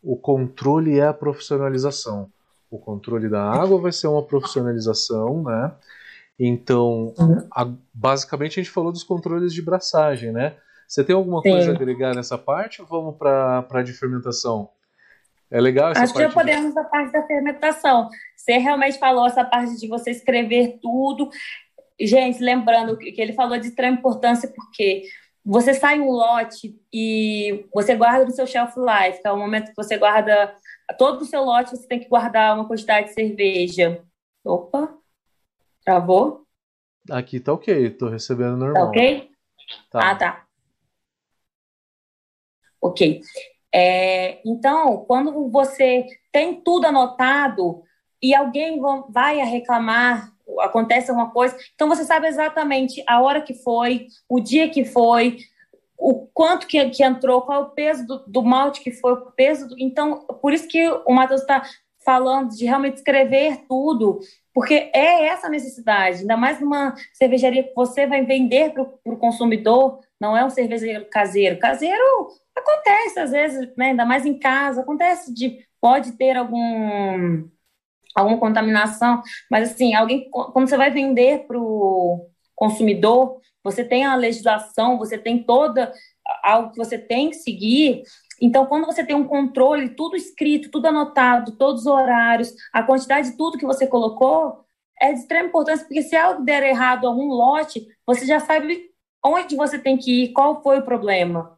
[0.02, 2.32] o controle é a profissionalização.
[2.70, 5.74] O controle da água vai ser uma profissionalização, né?
[6.40, 7.48] Então, Uhum.
[7.52, 10.58] a- basicamente a gente falou dos controles de braçagem, né?
[10.88, 11.52] Você tem alguma Sim.
[11.52, 14.70] coisa a agregar nessa parte ou vamos para a de fermentação?
[15.50, 18.10] É legal essa Acho que já podemos a parte da fermentação.
[18.36, 21.30] Você realmente falou essa parte de você escrever tudo.
[22.00, 25.04] Gente, lembrando que ele falou de extrema importância porque
[25.46, 29.70] você sai um lote e você guarda no seu shelf life, que é o momento
[29.70, 30.56] que você guarda
[30.98, 34.04] todo o seu lote, você tem que guardar uma quantidade de cerveja.
[34.44, 34.98] Opa,
[35.84, 36.46] travou?
[37.12, 38.88] Aqui tá ok, tô recebendo Tá normal.
[38.88, 39.30] ok?
[39.92, 40.12] Tá.
[40.12, 40.46] Ah, tá.
[42.82, 43.22] Ok.
[43.74, 47.82] É, então, quando você tem tudo anotado
[48.22, 53.42] e alguém va- vai a reclamar, acontece alguma coisa, então você sabe exatamente a hora
[53.42, 55.38] que foi, o dia que foi,
[55.98, 59.70] o quanto que, que entrou, qual o peso do, do malte que foi, o peso.
[59.70, 61.64] do- então, por isso que o Matheus está
[62.06, 64.20] falando de realmente escrever tudo,
[64.54, 68.84] porque é essa necessidade, ainda mais numa cervejaria que você vai vender para
[69.14, 71.60] o consumidor, não é um cervejeiro caseiro.
[71.60, 77.50] Caseiro acontece às vezes, né, ainda mais em casa, acontece de pode ter algum
[78.16, 84.16] alguma contaminação, mas assim, alguém quando você vai vender para o consumidor, você tem a
[84.16, 85.92] legislação, você tem toda
[86.44, 88.04] algo que você tem que seguir.
[88.42, 93.32] Então, quando você tem um controle, tudo escrito, tudo anotado, todos os horários, a quantidade
[93.32, 94.64] de tudo que você colocou,
[95.02, 98.93] é de extrema importância, porque se algo der errado algum lote, você já sabe
[99.24, 101.58] onde você tem que ir, qual foi o problema.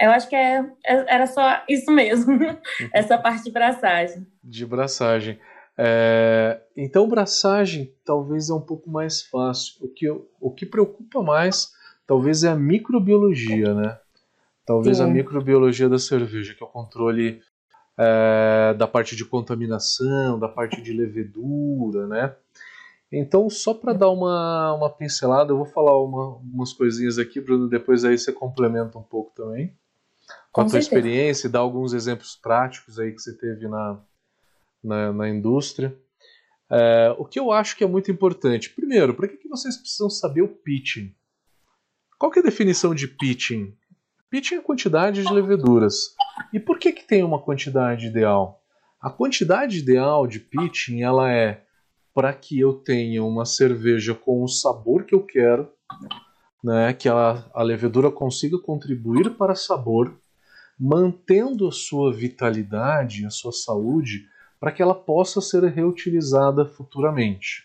[0.00, 2.38] Eu acho que é, é- era só isso mesmo,
[2.92, 4.26] essa parte de braçagem.
[4.42, 5.38] De braçagem.
[5.76, 9.74] É, então, braçagem talvez é um pouco mais fácil.
[9.80, 11.72] O que, o que preocupa mais,
[12.06, 13.98] talvez, é a microbiologia, né?
[14.66, 15.04] Talvez Sim.
[15.04, 17.40] a microbiologia da cerveja, que é o controle
[17.98, 22.34] é, da parte de contaminação, da parte de levedura, né?
[23.12, 27.68] Então, só para dar uma, uma pincelada, eu vou falar uma- umas coisinhas aqui, Bruno,
[27.68, 29.68] depois aí você complementa um pouco também.
[30.52, 30.86] Com, Com a tua certeza.
[30.96, 34.00] experiência e dá alguns exemplos práticos aí que você teve na,
[34.82, 35.96] na, na indústria.
[36.70, 38.70] É, o que eu acho que é muito importante.
[38.70, 41.12] Primeiro, para que, que vocês precisam saber o pitching?
[42.16, 43.76] Qual que é a definição de pitching?
[44.30, 46.14] Pitching é a quantidade de leveduras.
[46.52, 48.62] E por que, que tem uma quantidade ideal?
[49.00, 51.64] A quantidade ideal de pitching ela é
[52.20, 55.72] para que eu tenha uma cerveja com o sabor que eu quero,
[56.62, 60.20] né, que a, a levedura consiga contribuir para sabor,
[60.78, 64.28] mantendo a sua vitalidade, a sua saúde,
[64.60, 67.64] para que ela possa ser reutilizada futuramente.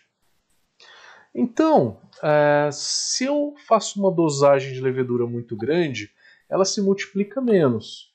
[1.34, 6.10] Então, é, se eu faço uma dosagem de levedura muito grande,
[6.48, 8.10] ela se multiplica menos.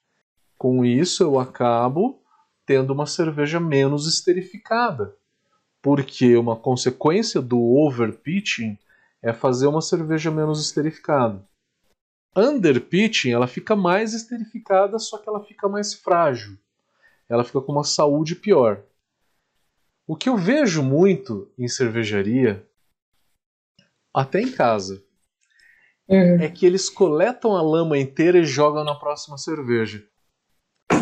[0.58, 2.19] Com isso, eu acabo
[2.65, 5.20] tendo uma cerveja menos esterificada,
[5.82, 8.78] porque uma consequência do overpitching
[9.22, 11.46] é fazer uma cerveja menos esterificada.
[12.36, 16.58] Underpitching, ela fica mais esterificada, só que ela fica mais frágil.
[17.28, 18.84] Ela fica com uma saúde pior.
[20.08, 22.65] O que eu vejo muito em cervejaria
[24.13, 25.04] até em casa,
[26.08, 26.41] uhum.
[26.41, 30.06] é que eles coletam a lama inteira e jogam na próxima cerveja.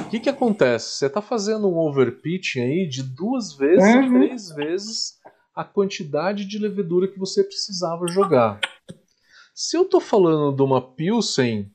[0.06, 0.98] O que, que acontece?
[0.98, 4.14] Você está fazendo um overpitching aí de duas vezes uhum.
[4.14, 5.20] três vezes
[5.56, 8.60] a quantidade de levedura que você precisava jogar.
[9.54, 11.70] Se eu estou falando de uma Pilsen,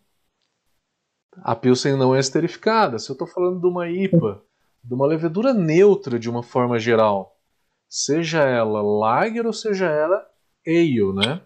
[1.36, 2.98] a Pilsen não é esterificada.
[2.98, 4.42] Se eu estou falando de uma IPA,
[4.82, 7.38] de uma levedura neutra de uma forma geral,
[7.88, 10.26] seja ela lager ou seja ela
[10.66, 11.42] ale, né?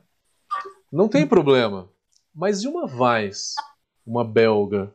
[0.92, 1.90] Não tem problema.
[2.34, 3.54] Mas e uma Weiss,
[4.06, 4.94] uma belga?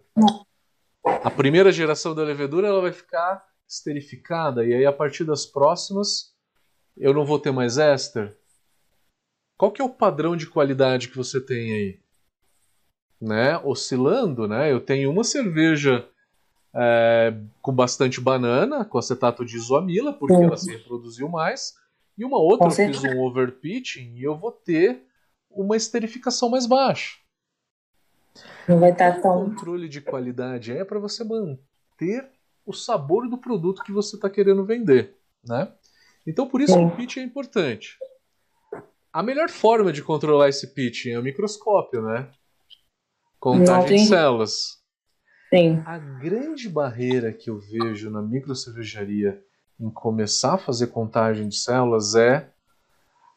[1.06, 6.34] A primeira geração da levedura ela vai ficar esterificada e aí a partir das próximas
[6.96, 8.38] eu não vou ter mais éster.
[9.58, 12.00] Qual que é o padrão de qualidade que você tem aí?
[13.20, 13.58] Né?
[13.64, 14.72] Oscilando, né?
[14.72, 16.08] Eu tenho uma cerveja
[16.74, 21.76] é, com bastante banana, com acetato de isoamila, porque ela se reproduziu mais.
[22.18, 25.04] E uma outra eu fiz um overpitching e eu vou ter
[25.50, 27.18] uma esterificação mais baixa.
[28.68, 29.44] Não vai estar tá tão.
[29.44, 32.30] O controle de qualidade é para você manter
[32.66, 35.16] o sabor do produto que você está querendo vender,
[35.46, 35.72] né?
[36.26, 36.86] Então por isso Sim.
[36.86, 37.98] o pitch é importante.
[39.12, 42.32] A melhor forma de controlar esse pitching é o microscópio, né?
[43.40, 44.82] Contagem de células.
[45.54, 45.84] Sim.
[45.86, 49.40] A grande barreira que eu vejo na microcervejaria
[49.80, 52.50] em começar a fazer contagem de células é,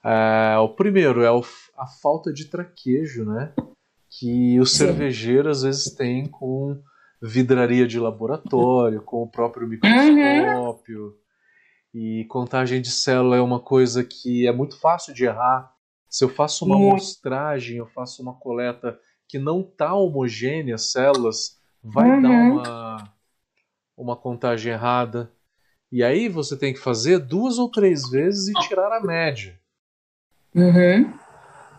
[0.05, 1.43] é o primeiro é o,
[1.77, 3.53] a falta de traquejo, né?
[4.11, 6.81] Que o cervejeiro às vezes tem com
[7.21, 11.05] vidraria de laboratório, com o próprio microscópio.
[11.07, 11.15] Uhum.
[11.95, 15.73] E contagem de célula é uma coisa que é muito fácil de errar.
[16.09, 22.11] Se eu faço uma amostragem, eu faço uma coleta que não está homogênea, células, vai
[22.11, 22.23] uhum.
[22.23, 23.13] dar uma,
[23.97, 25.33] uma contagem errada.
[25.91, 29.59] E aí você tem que fazer duas ou três vezes e tirar a média.
[30.55, 31.13] Uhum.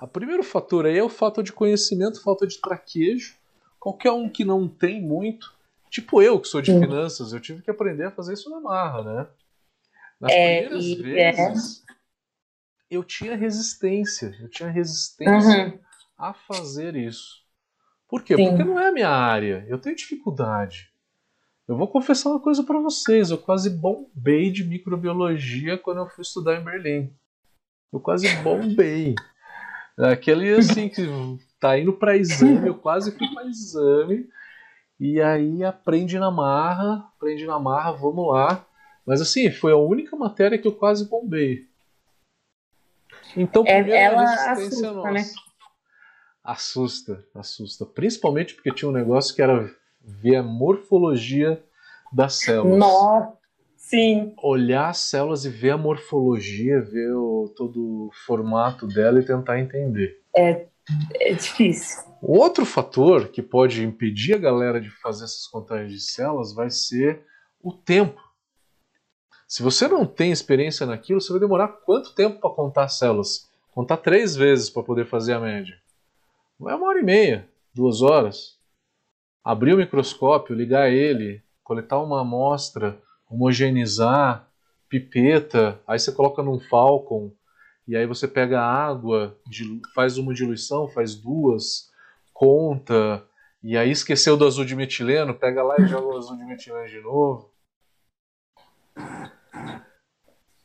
[0.01, 3.35] O primeiro fator aí é o fato de conhecimento, falta de traquejo.
[3.79, 5.53] Qualquer um que não tem muito,
[5.89, 9.03] tipo eu que sou de finanças, eu tive que aprender a fazer isso na marra,
[9.03, 9.27] né?
[10.19, 11.93] Nas é, primeiras e, vezes, é...
[12.89, 15.79] eu tinha resistência, eu tinha resistência uhum.
[16.17, 17.43] a fazer isso.
[18.07, 18.35] Por quê?
[18.35, 18.49] Sim.
[18.49, 20.91] Porque não é a minha área, eu tenho dificuldade.
[21.67, 26.21] Eu vou confessar uma coisa para vocês, eu quase bombei de microbiologia quando eu fui
[26.21, 27.13] estudar em Berlim.
[27.91, 29.15] Eu quase bombei.
[29.97, 31.07] Aquele assim que
[31.59, 34.29] tá indo para exame, eu quase fui para exame.
[34.99, 38.65] E aí aprende na marra, aprende na marra, vamos lá.
[39.05, 41.67] Mas assim, foi a única matéria que eu quase bombei.
[43.35, 45.11] Então, é, ela assusta, nossa.
[45.11, 45.25] Né?
[46.43, 47.85] Assusta, assusta.
[47.85, 49.69] Principalmente porque tinha um negócio que era
[50.01, 51.63] ver a morfologia
[52.11, 52.79] das células.
[52.79, 53.33] Nossa,
[53.75, 54.33] sim.
[54.41, 59.59] Olhar as células e ver a morfologia, ver o, todo o formato dela e tentar
[59.59, 60.21] entender.
[60.35, 60.67] É,
[61.15, 62.03] é difícil.
[62.21, 67.23] Outro fator que pode impedir a galera de fazer essas contagens de células vai ser
[67.61, 68.21] o tempo.
[69.47, 73.49] Se você não tem experiência naquilo, você vai demorar quanto tempo para contar células?
[73.71, 75.75] Contar três vezes para poder fazer a média.
[76.59, 78.57] Vai uma hora e meia, duas horas
[79.47, 84.45] abrir o microscópio, ligar ele, coletar uma amostra, homogeneizar,
[84.89, 87.31] pipeta, aí você coloca num Falcon,
[87.87, 89.37] e aí você pega água,
[89.95, 91.89] faz uma diluição, faz duas,
[92.33, 93.23] conta,
[93.63, 96.87] e aí esqueceu do azul de metileno, pega lá e joga o azul de metileno
[96.87, 97.49] de novo.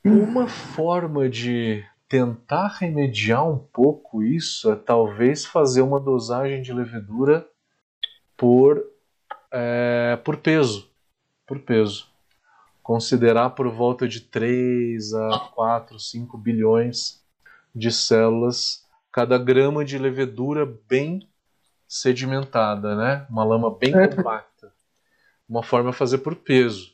[0.05, 7.49] Uma forma de tentar remediar um pouco isso é talvez fazer uma dosagem de levedura
[8.37, 8.85] por,
[9.51, 10.91] é, por peso.
[11.47, 12.12] Por peso.
[12.83, 17.23] Considerar por volta de 3 a 4, 5 bilhões
[17.75, 21.29] de células cada grama de levedura bem
[21.87, 23.27] sedimentada, né?
[23.29, 24.73] Uma lama bem compacta.
[25.47, 26.93] Uma forma é fazer por peso.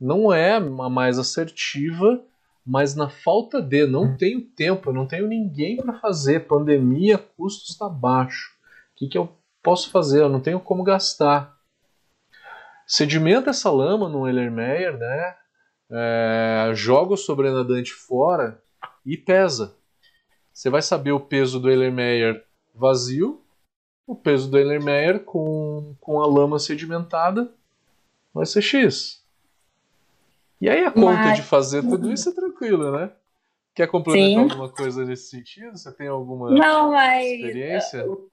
[0.00, 2.24] não é a mais assertiva,
[2.64, 7.70] mas na falta de, não tenho tempo, eu não tenho ninguém para fazer, pandemia, custos
[7.70, 8.50] está baixo.
[8.92, 10.22] O que, que eu posso fazer?
[10.22, 11.56] Eu não tenho como gastar.
[12.86, 15.36] Sedimenta essa lama no Ellermeyer, né?
[15.90, 18.62] É, joga o sobrenadante fora
[19.04, 19.76] e pesa.
[20.52, 23.42] Você vai saber o peso do Ellermeyer vazio,
[24.06, 27.52] o peso do Ellermeyer com, com a lama sedimentada
[28.32, 29.22] vai ser X.
[30.60, 31.36] E aí a conta Mas...
[31.36, 33.12] de fazer tudo isso é tranquila, né?
[33.74, 34.50] Quer complementar Sim.
[34.50, 35.76] alguma coisa nesse sentido?
[35.76, 38.06] Você tem alguma Não, mas experiência?
[38.06, 38.28] O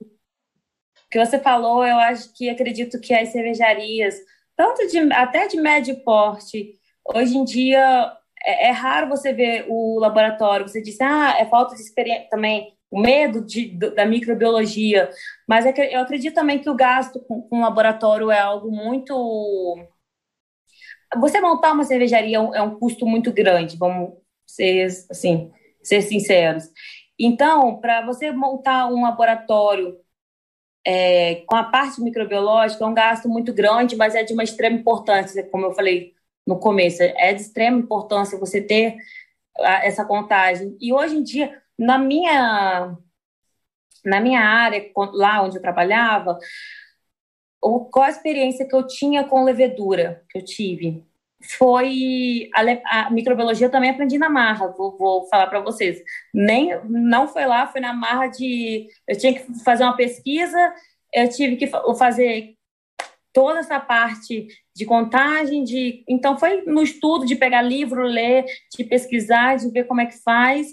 [1.10, 4.14] que você falou, eu acho que acredito que as cervejarias,
[4.60, 6.74] tanto de até de médio porte,
[7.14, 10.68] hoje em dia é, é raro você ver o laboratório.
[10.68, 15.08] Você disse, ah, é falta de experiência também o medo de, da microbiologia,
[15.48, 19.78] mas é eu acredito também que o gasto com, com laboratório é algo muito.
[21.16, 24.12] Você montar uma cervejaria é um, é um custo muito grande, vamos
[24.46, 25.50] ser assim,
[25.82, 26.64] ser sinceros.
[27.18, 29.96] Então, para você montar um laboratório
[30.86, 34.76] é, com a parte microbiológica, é um gasto muito grande, mas é de uma extrema
[34.76, 36.14] importância, como eu falei
[36.46, 38.96] no começo, é de extrema importância você ter
[39.82, 40.76] essa contagem.
[40.80, 42.96] E hoje em dia, na minha,
[44.04, 46.38] na minha área, lá onde eu trabalhava,
[47.60, 51.04] qual a experiência que eu tinha com levedura que eu tive?
[51.56, 56.02] Foi a, a microbiologia eu também aprendi na marra, vou, vou falar para vocês.
[56.34, 60.74] Nem não foi lá, foi na marra de eu tinha que fazer uma pesquisa,
[61.12, 61.66] eu tive que
[61.98, 62.54] fazer
[63.32, 68.44] toda essa parte de contagem, de então foi no estudo de pegar livro, ler,
[68.76, 70.68] de pesquisar, de ver como é que faz.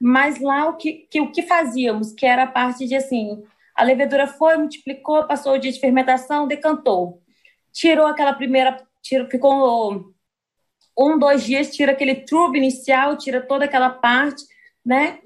[0.00, 3.42] Mas lá o que, que, o que fazíamos, que era a parte de assim,
[3.74, 7.22] a levedura foi, multiplicou, passou o dia de fermentação, decantou.
[7.72, 10.14] Tirou aquela primeira, tirou, ficou
[10.98, 14.44] um, dois dias, tira aquele trube inicial, tira toda aquela parte,
[14.84, 15.20] né?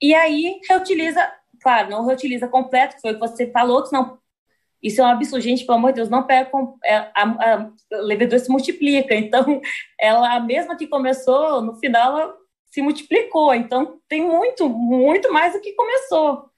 [0.00, 1.30] E aí reutiliza,
[1.60, 4.18] claro, não reutiliza completo, que foi o que você falou, que senão
[4.82, 6.50] isso é um absurdo, gente, pelo amor de Deus, não pega
[6.84, 9.60] é, a, a, levedura se multiplica, então
[9.98, 12.36] ela, a mesma que começou, no final ela
[12.66, 13.54] se multiplicou.
[13.54, 16.48] Então, tem muito, muito mais do que começou.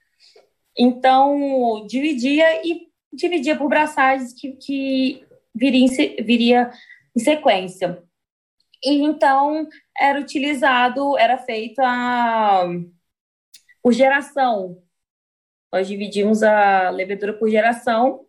[0.77, 5.25] Então, dividia e dividia por braçagens que, que
[5.55, 6.71] viria, em, viria
[7.17, 8.03] em sequência.
[8.83, 12.67] E então era utilizado, era feito a,
[13.83, 14.83] por geração.
[15.73, 18.27] Nós dividimos a levedura por geração.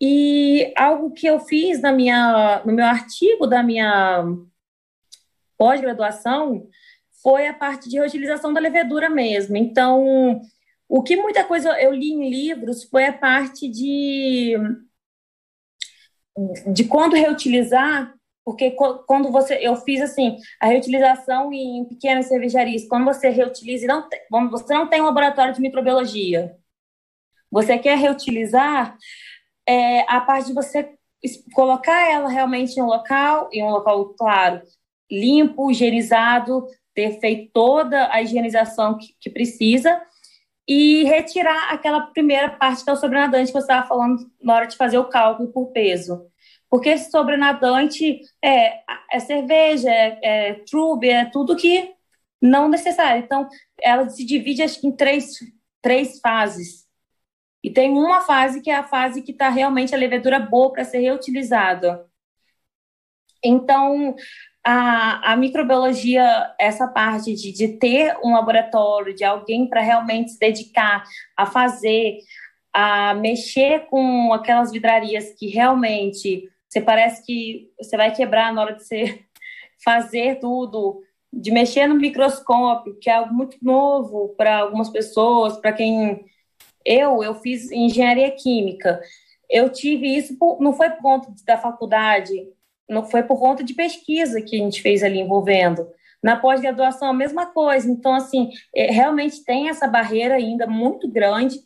[0.00, 4.24] E algo que eu fiz na minha, no meu artigo da minha
[5.56, 6.68] pós-graduação
[7.20, 9.56] foi a parte de reutilização da levedura mesmo.
[9.56, 10.40] Então,
[10.88, 14.56] o que muita coisa eu li em livros foi a parte de
[16.72, 18.14] de quando reutilizar,
[18.44, 18.70] porque
[19.06, 24.20] quando você eu fiz assim, a reutilização em pequenas cervejarias, quando você reutiliza não tem,
[24.50, 26.56] você não tem um laboratório de microbiologia.
[27.50, 28.96] Você quer reutilizar
[29.66, 30.94] é, a parte de você
[31.52, 34.62] colocar ela realmente em um local, em um local claro,
[35.10, 40.00] limpo, higienizado, ter feito toda a higienização que, que precisa
[40.68, 44.66] e retirar aquela primeira parte que é o sobrenadante que você estava falando na hora
[44.66, 46.26] de fazer o cálculo por peso.
[46.68, 51.94] Porque esse sobrenadante é, é cerveja, é, é trube, é tudo que
[52.40, 53.22] não necessário.
[53.24, 53.48] Então,
[53.80, 55.38] ela se divide acho que em três,
[55.80, 56.86] três fases.
[57.64, 60.84] E tem uma fase que é a fase que está realmente a levedura boa para
[60.84, 62.06] ser reutilizada.
[63.42, 64.14] Então,
[64.70, 70.38] a, a microbiologia, essa parte de, de ter um laboratório, de alguém para realmente se
[70.38, 71.04] dedicar
[71.34, 72.18] a fazer,
[72.70, 78.74] a mexer com aquelas vidrarias que realmente você parece que você vai quebrar na hora
[78.74, 79.24] de você
[79.82, 81.00] fazer tudo,
[81.32, 86.26] de mexer no microscópio, que é algo muito novo para algumas pessoas, para quem
[86.84, 89.00] eu eu fiz engenharia química.
[89.48, 92.34] Eu tive isso por, não foi por conta da faculdade,
[92.88, 95.88] não foi por conta de pesquisa que a gente fez ali envolvendo.
[96.22, 97.88] Na pós-graduação, a mesma coisa.
[97.90, 101.58] Então, assim, é, realmente tem essa barreira ainda muito grande.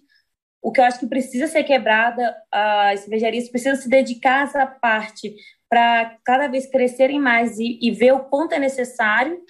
[0.60, 4.66] O que eu acho que precisa ser quebrada, as cervejarias precisam se dedicar a essa
[4.66, 5.34] parte
[5.68, 9.42] para cada vez crescerem mais e, e ver o quanto é necessário.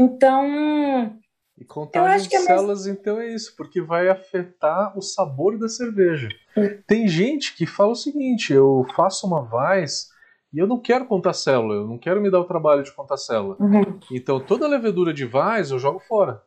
[0.00, 1.20] Então,
[1.64, 2.98] e contagem de é células, mais...
[2.98, 6.28] então, é isso, porque vai afetar o sabor da cerveja.
[6.56, 6.78] Hum.
[6.86, 10.10] Tem gente que fala o seguinte: eu faço uma Weiss
[10.52, 13.16] e eu não quero contar célula, eu não quero me dar o trabalho de contar
[13.16, 13.56] célula.
[13.58, 13.98] Uhum.
[14.12, 16.42] Então, toda a levedura de Weiss eu jogo fora.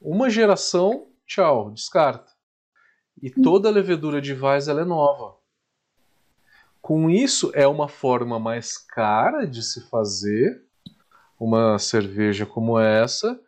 [0.00, 2.30] Uma geração, tchau, descarta.
[3.20, 3.42] E hum.
[3.42, 5.36] toda a levedura de Weiss ela é nova.
[6.80, 10.62] Com isso, é uma forma mais cara de se fazer
[11.38, 13.38] uma cerveja como essa,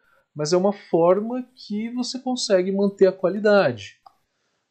[0.40, 4.00] mas é uma forma que você consegue manter a qualidade.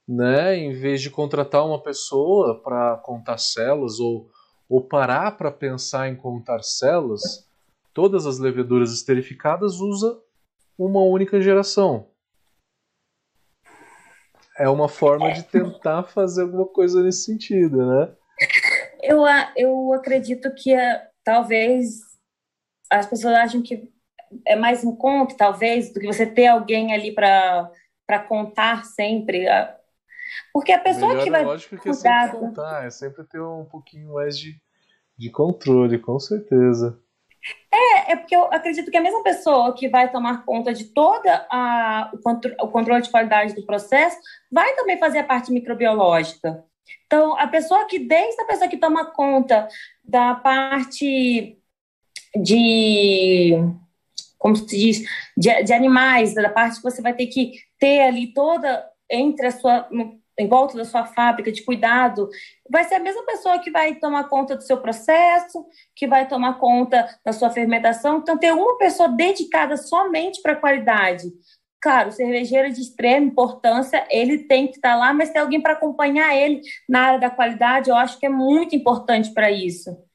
[0.08, 0.58] Né?
[0.58, 4.32] Em vez de contratar uma pessoa para contar células ou,
[4.68, 7.48] ou parar para pensar em contar células,
[7.94, 10.20] todas as leveduras esterificadas usa
[10.76, 12.10] uma única geração.
[14.58, 18.16] É uma forma de tentar fazer alguma coisa nesse sentido, né?
[19.04, 19.24] Eu,
[19.56, 22.00] eu acredito que uh, talvez
[22.92, 23.99] as pessoas acham que
[24.46, 29.46] é mais um conto, talvez, do que você ter alguém ali para contar sempre.
[30.54, 32.28] Porque a pessoa Melhor, que vai lógico que cuidar...
[32.28, 34.56] é sempre contar, é sempre ter um pouquinho mais de,
[35.18, 37.00] de controle, com certeza.
[37.72, 41.48] É, é porque eu acredito que a mesma pessoa que vai tomar conta de toda
[41.50, 44.18] a, o, contro o controle de qualidade do processo
[44.52, 46.64] vai também fazer a parte microbiológica.
[47.06, 49.68] Então, a pessoa que, desde a pessoa que toma conta
[50.04, 51.58] da parte
[52.36, 53.54] de,
[54.40, 55.04] como se diz,
[55.38, 59.52] de, de animais, da parte que você vai ter que ter ali toda entre a
[59.52, 59.88] sua,
[60.40, 62.30] em volta da sua fábrica de cuidado,
[62.70, 66.58] vai ser a mesma pessoa que vai tomar conta do seu processo, que vai tomar
[66.58, 68.20] conta da sua fermentação.
[68.20, 71.28] Então, ter uma pessoa dedicada somente para a qualidade.
[71.82, 75.74] Claro, o cervejeiro de extrema importância, ele tem que estar lá, mas tem alguém para
[75.74, 80.09] acompanhar ele na área da qualidade, eu acho que é muito importante para isso.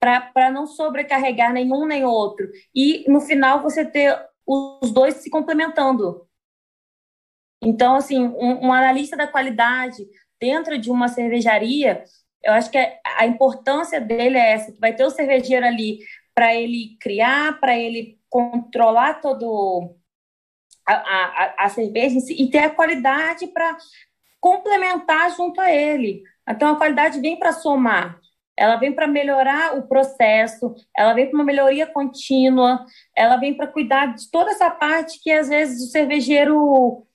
[0.00, 2.50] Para não sobrecarregar nenhum nem outro.
[2.74, 6.26] E, no final, você ter os dois se complementando.
[7.62, 10.06] Então, assim, um, um analista da qualidade
[10.40, 12.02] dentro de uma cervejaria,
[12.42, 15.98] eu acho que a importância dele é essa, que vai ter o cervejeiro ali
[16.34, 19.94] para ele criar, para ele controlar todo
[20.86, 23.76] a, a, a cerveja si, e ter a qualidade para
[24.40, 26.22] complementar junto a ele.
[26.48, 28.19] Então a qualidade vem para somar,
[28.60, 32.84] ela vem para melhorar o processo, ela vem para uma melhoria contínua,
[33.16, 37.06] ela vem para cuidar de toda essa parte que às vezes o cervejeiro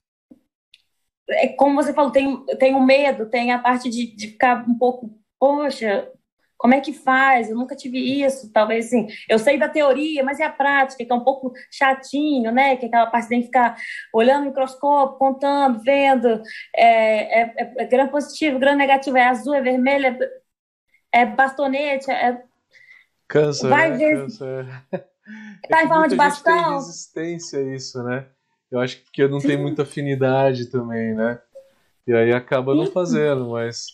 [1.29, 4.75] é como você falou, tem, tem o medo, tem a parte de, de ficar um
[4.75, 6.11] pouco, poxa,
[6.57, 7.49] como é que faz?
[7.49, 9.07] Eu nunca tive isso, talvez assim.
[9.29, 12.75] Eu sei da teoria, mas e a prática, que é um pouco chatinho, né?
[12.75, 13.75] Que é aquela parte de ficar
[14.13, 16.41] olhando o microscópio, contando, vendo.
[16.75, 20.17] É, é, é, é positivo, grão negativo, é azul, é vermelho, é,
[21.15, 22.43] é bastonete, é.
[23.27, 23.97] Cansa, vai né?
[23.97, 24.21] ver.
[24.21, 24.67] Cansa.
[25.67, 26.53] Tá em forma de bastão.
[26.53, 28.27] Tem resistência a isso, né?
[28.69, 31.41] Eu acho que eu não tenho muita afinidade também, né?
[32.05, 33.87] E aí acaba não fazendo, mas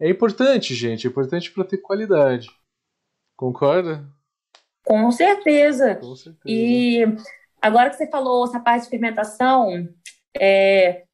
[0.00, 2.48] é importante, gente, é importante para ter qualidade.
[3.36, 4.08] Concorda?
[4.82, 5.96] Com certeza.
[5.96, 6.42] Com certeza.
[6.46, 7.04] E
[7.60, 9.86] agora que você falou essa parte de fermentação,
[10.34, 11.04] é,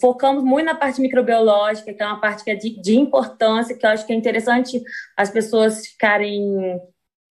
[0.00, 3.84] focamos muito na parte microbiológica, que é uma parte que é de, de, importância, que
[3.84, 4.82] eu acho que é interessante
[5.16, 6.80] as pessoas ficarem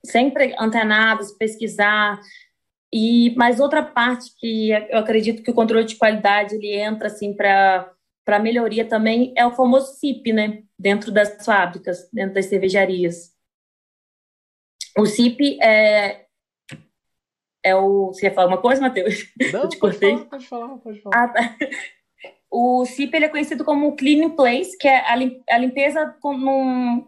[0.06, 2.20] sempre antenadas, pesquisar,
[2.91, 7.34] e mais outra parte que eu acredito que o controle de qualidade ele entra assim
[7.34, 7.91] para
[8.26, 10.62] para melhoria também é o famoso CIP, né?
[10.78, 13.36] Dentro das fábricas, dentro das cervejarias.
[14.95, 16.28] O CIP é
[17.64, 19.34] é o você ia falar uma coisa, Matheus?
[19.52, 20.12] Não, eu te pode cortei.
[20.12, 21.24] Falar, pode falar, pode falar.
[21.24, 21.56] Ah, tá.
[22.52, 27.06] O CIP ele é conhecido como Clean Place, que é a limpeza num,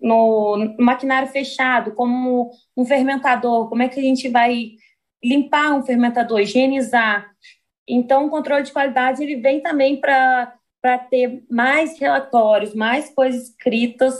[0.00, 4.72] no maquinário fechado, como um fermentador, como é que a gente vai
[5.22, 7.30] limpar um fermentador, higienizar.
[7.88, 10.52] Então, o controle de qualidade ele vem também para
[11.10, 14.14] ter mais relatórios, mais coisas escritas,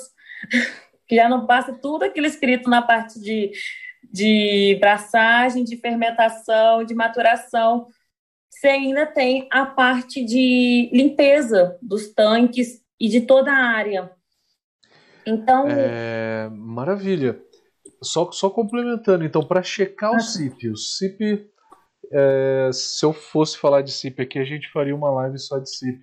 [1.08, 3.52] que já não passa tudo aquilo escrito na parte de,
[4.12, 7.86] de braçagem, de fermentação, de maturação.
[8.56, 14.10] Você ainda tem a parte de limpeza dos tanques e de toda a área.
[15.26, 15.66] Então.
[15.68, 17.38] É, maravilha.
[18.02, 21.50] Só, só complementando, então, para checar o CIP, o CIP,
[22.10, 25.68] é, se eu fosse falar de CIP aqui, a gente faria uma live só de
[25.68, 26.02] CIP.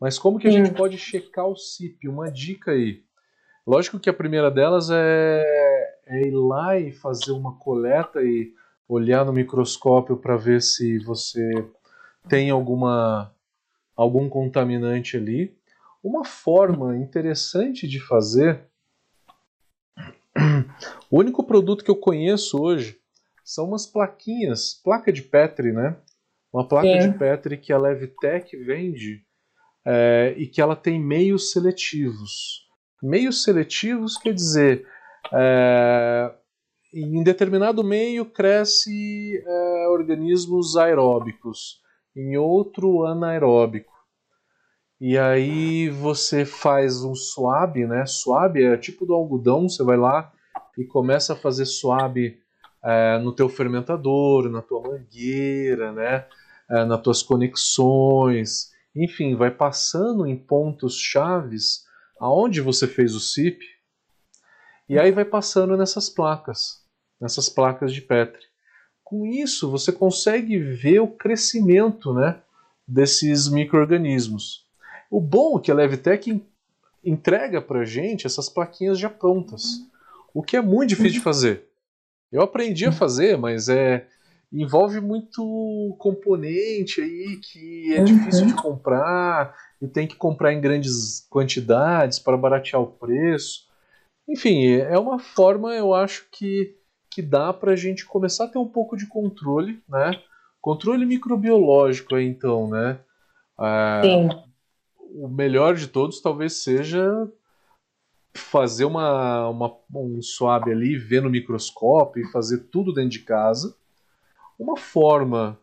[0.00, 2.08] Mas como que a gente pode checar o CIP?
[2.08, 3.04] Uma dica aí.
[3.64, 8.52] Lógico que a primeira delas é, é ir lá e fazer uma coleta e
[8.88, 11.48] olhar no microscópio para ver se você
[12.28, 13.34] tem alguma
[13.96, 15.56] algum contaminante ali.
[16.02, 18.60] Uma forma interessante de fazer
[21.10, 22.98] o único produto que eu conheço hoje
[23.44, 25.96] são umas plaquinhas, placa de Petri, né?
[26.52, 26.98] Uma placa é.
[26.98, 29.24] de Petri que a Levitec vende
[29.84, 32.66] é, e que ela tem meios seletivos.
[33.02, 34.86] Meios seletivos quer dizer,
[35.32, 36.32] é,
[36.92, 41.81] em determinado meio cresce é, organismos aeróbicos,
[42.14, 43.92] em outro anaeróbico.
[45.00, 48.06] E aí você faz um swab, né?
[48.06, 50.32] Swab é tipo do algodão, você vai lá
[50.78, 52.16] e começa a fazer swab
[52.84, 56.26] é, no teu fermentador, na tua mangueira, né?
[56.70, 61.84] É, nas tuas conexões, enfim, vai passando em pontos chaves
[62.20, 63.60] aonde você fez o SIP
[64.88, 66.84] e aí vai passando nessas placas,
[67.20, 68.51] nessas placas de Petri.
[69.12, 72.40] Com isso, você consegue ver o crescimento né,
[72.88, 74.66] desses micro-organismos.
[75.10, 76.42] O bom é que a Levitec
[77.04, 79.82] entrega para a gente essas plaquinhas já prontas,
[80.32, 81.68] o que é muito difícil de fazer.
[82.32, 84.06] Eu aprendi a fazer, mas é
[84.50, 88.04] envolve muito componente aí que é uhum.
[88.06, 93.66] difícil de comprar e tem que comprar em grandes quantidades para baratear o preço.
[94.26, 96.74] Enfim, é uma forma, eu acho que,
[97.12, 100.18] que dá para a gente começar a ter um pouco de controle, né?
[100.62, 102.98] Controle microbiológico aí, então, né?
[103.60, 104.00] É,
[105.14, 107.30] o melhor de todos talvez seja
[108.34, 113.76] fazer uma, uma, um swab ali, ver no microscópio e fazer tudo dentro de casa.
[114.58, 115.58] Uma forma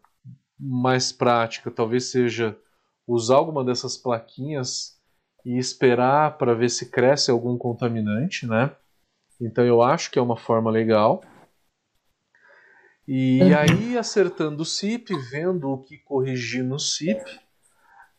[0.60, 2.56] mais prática talvez seja
[3.08, 5.00] usar alguma dessas plaquinhas
[5.44, 8.72] e esperar para ver se cresce algum contaminante, né?
[9.42, 11.24] Então eu acho que é uma forma legal.
[13.12, 13.58] E uhum.
[13.58, 17.24] aí, acertando o CIP, vendo o que corrigir no CIP,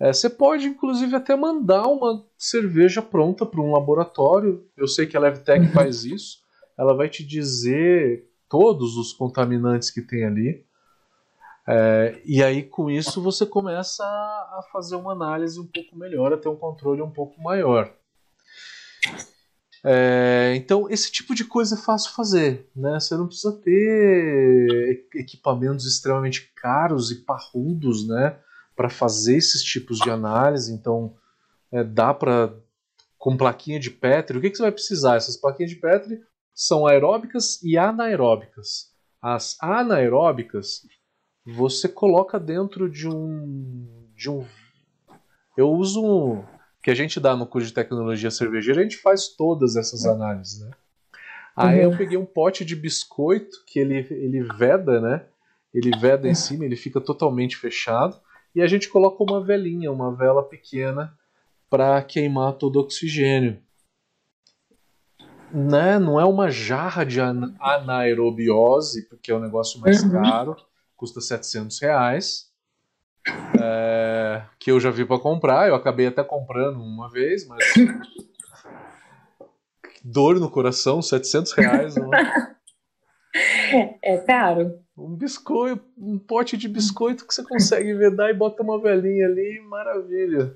[0.01, 4.67] é, você pode inclusive até mandar uma cerveja pronta para um laboratório.
[4.77, 5.73] Eu sei que a Levtech uhum.
[5.73, 6.41] faz isso.
[6.77, 10.67] Ela vai te dizer todos os contaminantes que tem ali.
[11.69, 16.37] É, e aí, com isso, você começa a fazer uma análise um pouco melhor, a
[16.37, 17.95] ter um controle um pouco maior.
[19.85, 22.69] É, então, esse tipo de coisa é fácil fazer.
[22.75, 22.99] Né?
[23.01, 28.39] Você não precisa ter equipamentos extremamente caros e parrudos né?
[28.77, 30.73] para fazer esses tipos de análise.
[30.73, 31.15] Então,
[31.73, 32.55] é, dá para.
[33.19, 35.17] Com plaquinha de Petri, o que, que você vai precisar?
[35.17, 36.23] Essas plaquinhas de Petri
[36.55, 38.95] são aeróbicas e anaeróbicas.
[39.21, 40.87] As anaeróbicas
[41.45, 44.47] você coloca dentro de um de um
[45.57, 46.43] eu uso
[46.83, 50.61] que a gente dá no curso de tecnologia cervejeira, a gente faz todas essas análises,
[50.61, 50.71] né?
[51.55, 51.93] Aí uhum.
[51.93, 55.25] eu peguei um pote de biscoito que ele ele veda, né?
[55.73, 58.19] Ele veda em cima, ele fica totalmente fechado
[58.55, 61.17] e a gente coloca uma velinha, uma vela pequena
[61.69, 63.59] para queimar todo o oxigênio.
[65.53, 65.99] Né?
[65.99, 70.11] Não é uma jarra de anaerobiose, porque é um negócio mais uhum.
[70.11, 70.57] caro
[71.01, 72.50] custa 700 reais.
[73.61, 77.65] É, que eu já vi para comprar, eu acabei até comprando uma vez, mas.
[80.03, 81.95] Dor no coração, 700 reais.
[84.03, 84.81] É caro.
[84.99, 89.61] Um biscoito, um pote de biscoito que você consegue vedar e bota uma velhinha ali,
[89.69, 90.55] maravilha.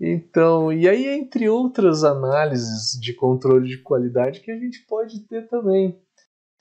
[0.00, 5.48] Então, e aí, entre outras análises de controle de qualidade que a gente pode ter
[5.48, 5.98] também.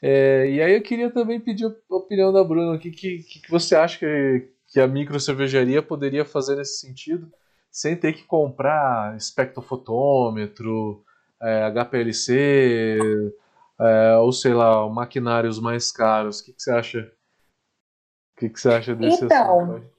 [0.02, 2.76] É, e aí eu queria também pedir a opinião da Bruna.
[2.76, 7.32] O que, que, que você acha que, que a micro cervejaria poderia fazer nesse sentido,
[7.70, 11.04] sem ter que comprar espectrofotômetro,
[11.42, 13.34] é, HPLC,
[13.80, 16.40] é, ou sei lá, maquinários mais caros?
[16.40, 17.12] O que, que você acha?
[18.34, 19.92] O que, que você acha desse então, assunto?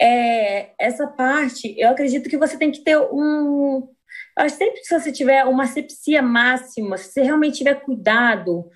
[0.00, 3.88] É, essa parte, eu acredito que você tem que ter um.
[4.36, 8.70] Acho sempre que se você tiver uma sepsia máxima, se você realmente tiver cuidado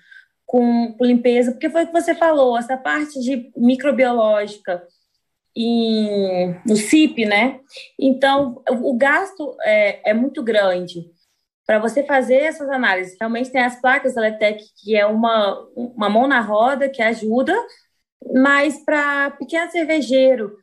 [0.45, 4.85] com, com limpeza, porque foi o que você falou, essa parte de microbiológica
[5.57, 7.59] em, no CIP, né?
[7.99, 11.09] Então, o, gasto é, é muito grande
[11.65, 13.17] para você fazer essas análises.
[13.19, 17.55] Realmente tem as placas da Letec, que é uma, uma mão na roda que ajuda,
[18.35, 20.57] mas para pequeno cervejeiro,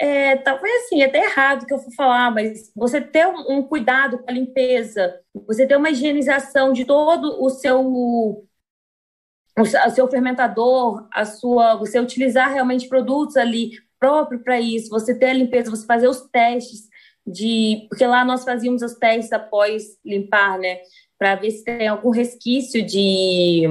[0.00, 3.62] é, talvez assim, é até errado que eu for falar, mas você ter um, um,
[3.62, 8.46] cuidado com a limpeza, você ter uma higienização de todo o seu
[9.60, 15.26] o seu fermentador, a sua, você utilizar realmente produtos ali próprio para isso, você ter
[15.26, 16.88] a limpeza, você fazer os testes
[17.26, 20.80] de, porque lá nós fazíamos os testes após limpar, né,
[21.18, 23.66] para ver se tem algum resquício de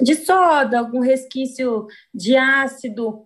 [0.00, 3.24] de soda, algum resquício de ácido.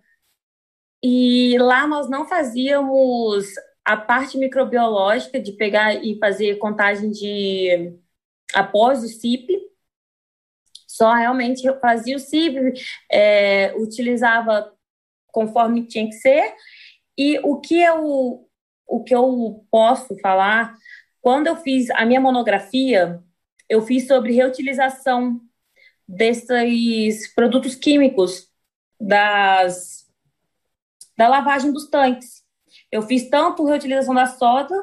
[1.03, 3.47] E lá nós não fazíamos
[3.85, 7.97] a parte microbiológica de pegar e fazer contagem de
[8.53, 9.69] após o CIP,
[10.87, 12.73] só realmente fazia o CIB,
[13.11, 14.73] é, utilizava
[15.31, 16.53] conforme tinha que ser.
[17.17, 18.47] E o que eu,
[18.87, 20.75] o que eu posso falar,
[21.21, 23.21] quando eu fiz a minha monografia,
[23.67, 25.41] eu fiz sobre reutilização
[26.07, 28.49] desses produtos químicos
[28.99, 30.07] das,
[31.17, 32.43] da lavagem dos tanques.
[32.91, 34.75] Eu fiz tanto reutilização da soda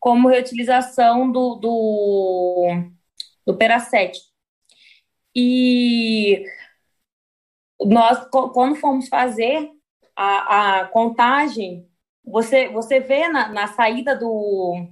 [0.00, 2.90] como reutilização do, do,
[3.46, 4.20] do peracete.
[5.34, 6.44] E
[7.86, 9.70] nós, quando fomos fazer
[10.16, 11.88] a, a contagem,
[12.24, 14.86] você, você vê na, na saída do,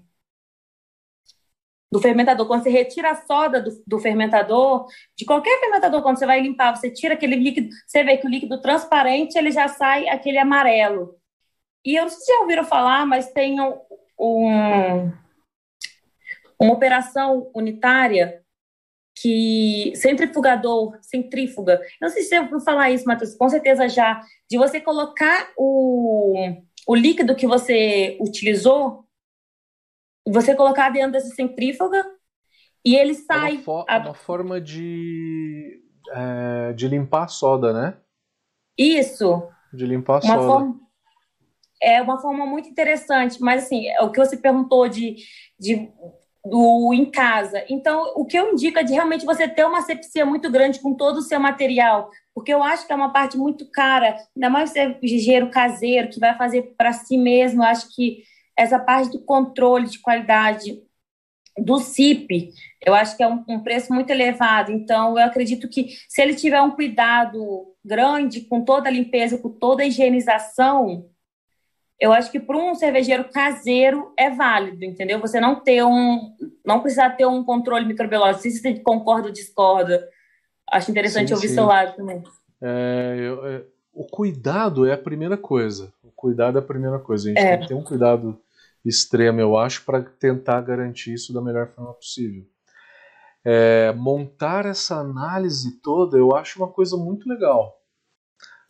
[1.91, 4.87] do fermentador, quando você retira a soda do, do, fermentador,
[5.17, 8.31] de qualquer fermentador, quando você vai limpar, você tira aquele líquido, você vê que o
[8.31, 11.17] líquido transparente, ele já sai aquele amarelo.
[11.85, 13.79] E eu não sei se já ouviram falar, mas tem um,
[14.19, 15.13] um
[16.61, 18.45] uma operação unitária
[19.17, 24.21] que centrifugador, centrífuga, eu não sei se você ouviu falar isso, Matheus, com certeza já,
[24.51, 29.05] de você colocar o, o líquido que você utilizou
[30.27, 32.05] você colocar dentro dessa centrífuga
[32.85, 33.53] e ele sai.
[33.53, 33.99] É uma, fo a...
[33.99, 35.83] uma forma de,
[36.13, 37.97] é, de limpar a soda, né?
[38.77, 39.49] Isso.
[39.73, 40.47] De limpar a uma soda.
[40.47, 40.81] Forma,
[41.83, 45.17] é uma forma muito interessante, mas assim, é o que você perguntou de,
[45.59, 45.91] de
[46.45, 47.65] do em casa.
[47.69, 50.95] Então, o que eu indico é de realmente você ter uma asepsia muito grande com
[50.95, 54.71] todo o seu material, porque eu acho que é uma parte muito cara, ainda mais
[54.71, 58.23] ser ligeiro caseiro, que vai fazer para si mesmo, eu acho que
[58.57, 60.83] essa parte do controle de qualidade
[61.59, 64.73] do CIP, eu acho que é um, um, preço muito elevado.
[64.73, 69.51] Então, eu acredito que se ele tiver um cuidado grande com toda a limpeza, com
[69.51, 71.07] toda a higienização,
[72.01, 75.21] eu acho que para um cervejeiro caseiro é válido, entendeu?
[75.21, 76.35] Você não ter um,
[76.65, 78.43] não precisa ter um controle microbiológico.
[78.43, 80.09] Se você concorda ou discorda,
[80.71, 81.55] acho interessante sim, ouvir sim.
[81.55, 82.23] seu lado também.
[82.63, 85.93] É, eu, é, o cuidado é a primeira coisa.
[86.03, 87.29] O cuidado é a primeira coisa.
[87.29, 87.51] A gente é.
[87.51, 88.41] tem que ter um cuidado
[88.83, 92.47] extrema, eu acho, para tentar garantir isso da melhor forma possível.
[93.45, 97.80] É, montar essa análise toda eu acho uma coisa muito legal.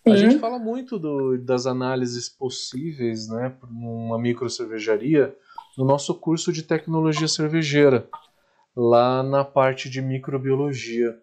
[0.02, 0.12] Sim.
[0.12, 5.36] A gente fala muito do, das análises possíveis né, numa micro cervejaria
[5.76, 8.08] no nosso curso de tecnologia cervejeira,
[8.74, 11.18] lá na parte de microbiologia.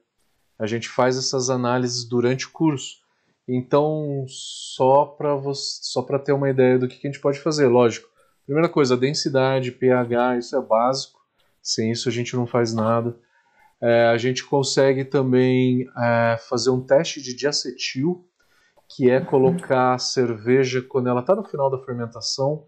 [0.59, 2.97] A gente faz essas análises durante o curso.
[3.47, 8.09] Então, só para só ter uma ideia do que, que a gente pode fazer, lógico,
[8.47, 11.19] Primeira coisa, densidade, pH, isso é básico.
[11.61, 13.13] Sem isso a gente não faz nada.
[13.81, 18.25] É, a gente consegue também é, fazer um teste de diacetil,
[18.89, 22.65] que é colocar a cerveja quando ela está no final da fermentação,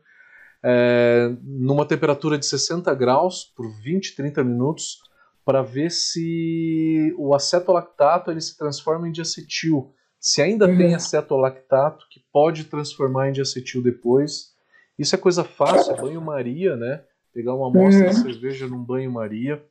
[0.63, 4.99] é, numa temperatura de 60 graus por 20, 30 minutos,
[5.45, 9.93] para ver se o acetolactato ele se transforma em diacetil.
[10.19, 10.77] Se ainda uhum.
[10.77, 14.53] tem acetolactato, que pode transformar em diacetil depois.
[14.97, 17.01] Isso é coisa fácil, banho-maria, né?
[17.33, 18.09] Pegar uma amostra uhum.
[18.09, 19.63] de cerveja num banho-maria.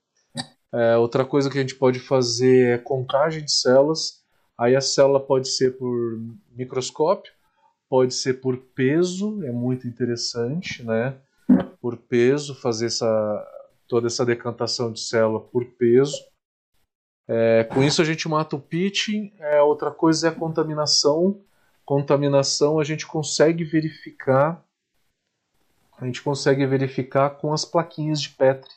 [0.72, 4.17] É, outra coisa que a gente pode fazer é contagem de células.
[4.58, 6.18] Aí a célula pode ser por
[6.50, 7.32] microscópio,
[7.88, 11.16] pode ser por peso, é muito interessante, né?
[11.80, 13.46] Por peso, fazer essa,
[13.86, 16.18] toda essa decantação de célula por peso.
[17.28, 19.32] É, com isso a gente mata o pitching.
[19.38, 21.40] É, outra coisa é a contaminação.
[21.84, 24.64] Contaminação a gente consegue verificar
[26.00, 28.70] a gente consegue verificar com as plaquinhas de Petri,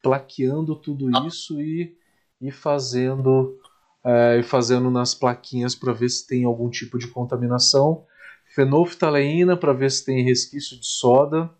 [0.00, 1.98] plaqueando tudo isso e,
[2.40, 3.58] e fazendo
[4.04, 8.06] e fazendo nas plaquinhas para ver se tem algum tipo de contaminação.
[8.54, 11.50] Fenolftaleína para ver se tem resquício de soda.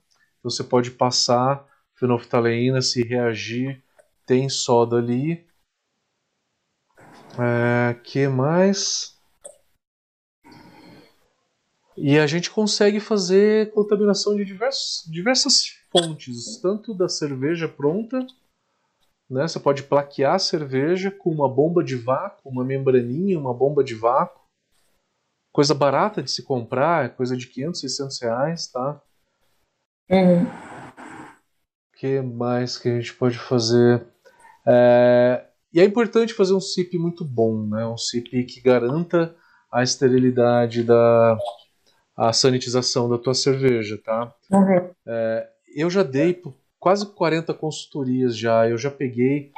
[0.43, 3.83] Você pode passar fenolftaleína se reagir,
[4.25, 5.47] tem soda ali.
[7.39, 9.21] É, que mais?
[11.97, 18.27] E a gente consegue fazer contaminação de diversos, diversas fontes, tanto da cerveja pronta,
[19.31, 19.47] né?
[19.47, 23.95] Você pode plaquear a cerveja com uma bomba de vácuo, uma membraninha, uma bomba de
[23.95, 24.41] vácuo.
[25.53, 29.01] Coisa barata de se comprar, é coisa de 500, 600 reais, tá?
[30.11, 30.45] Uhum.
[30.45, 34.05] O que mais que a gente pode fazer?
[34.67, 35.47] É...
[35.73, 37.87] E é importante fazer um SIP muito bom, né?
[37.87, 39.37] Um SIP que garanta
[39.71, 41.39] a esterilidade da,
[42.17, 44.35] a sanitização da tua cerveja, tá?
[44.51, 44.91] Uhum.
[45.07, 46.35] É, eu já dei
[46.81, 49.53] quase 40 consultorias já, eu já peguei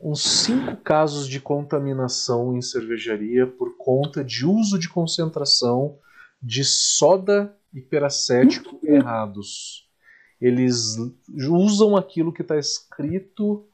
[0.00, 5.96] uns 5 casos de contaminação em cervejaria por conta de uso de concentração
[6.42, 9.88] de soda e peracético errados.
[10.40, 10.96] Eles
[11.48, 13.64] usam aquilo que está escrito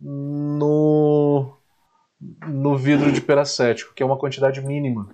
[0.00, 1.56] no,
[2.46, 5.12] no vidro de peracético, que é uma quantidade mínima.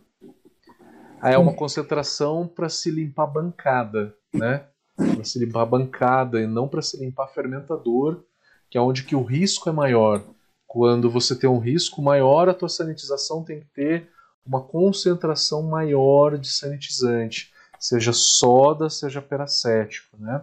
[1.19, 4.67] Aí é uma concentração para se limpar a bancada, né?
[4.99, 8.25] Para se limpar a bancada e não para se limpar fermentador,
[8.69, 10.23] que é onde que o risco é maior.
[10.67, 14.11] Quando você tem um risco maior, a tua sanitização tem que ter
[14.45, 17.53] uma concentração maior de sanitizante.
[17.79, 20.43] seja soda, seja peracético, né?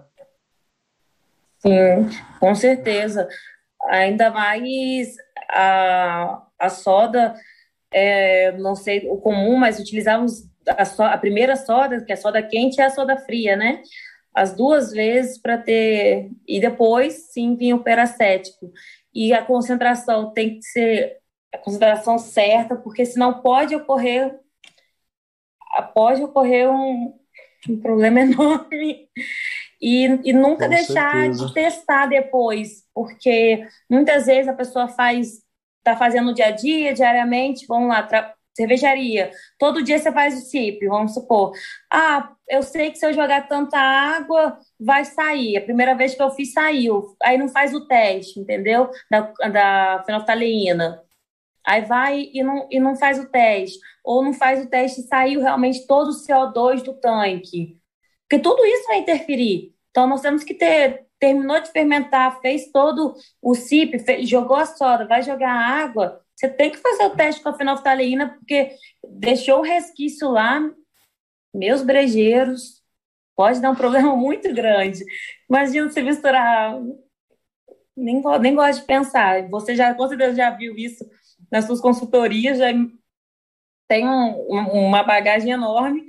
[1.60, 3.28] Sim, com certeza.
[3.90, 5.16] Ainda mais
[5.50, 7.36] a, a soda,
[7.92, 12.18] é, não sei o comum, mas utilizávamos a, so, a primeira soda, que é a
[12.18, 13.82] soda quente, e a soda fria, né?
[14.36, 16.30] As duas vezes para ter.
[16.48, 18.72] E depois, sim, vinha o peracético.
[19.14, 21.18] E a concentração tem que ser
[21.54, 24.38] a concentração certa, porque senão pode ocorrer
[25.82, 27.18] pode ocorrer um,
[27.70, 29.10] um problema enorme.
[29.82, 31.48] E, e nunca Com deixar certeza.
[31.48, 35.44] de testar depois, porque muitas vezes a pessoa faz,
[35.80, 38.02] está fazendo dia a dia, diariamente, vamos lá,
[38.56, 41.52] cervejaria, todo dia você faz o CIP, vamos supor.
[41.92, 45.58] Ah, eu sei que se eu jogar tanta água, vai sair.
[45.58, 47.16] A primeira vez que eu fiz, saiu.
[47.22, 48.90] Aí não faz o teste, entendeu?
[49.10, 51.04] Da, da fenolftaleína.
[51.66, 53.80] Aí vai e não, e não faz o teste.
[54.04, 57.80] Ou não faz o teste e saiu realmente todo o CO2 do tanque.
[58.30, 59.74] Porque tudo isso vai interferir.
[59.90, 61.06] Então, nós temos que ter.
[61.18, 66.25] Terminou de fermentar, fez todo o CIP, fez, jogou a soda, vai jogar água.
[66.46, 70.62] Você tem que fazer o teste com a fenolftaleína, porque deixou o resquício lá.
[71.54, 72.82] Meus brejeiros,
[73.36, 75.04] pode dar um problema muito grande.
[75.50, 76.80] Imagina você misturar.
[77.96, 79.48] Nem, nem gosto de pensar.
[79.50, 81.04] Você já, com certeza já viu isso
[81.52, 82.68] nas suas consultorias, já
[83.88, 86.06] tem um, uma bagagem enorme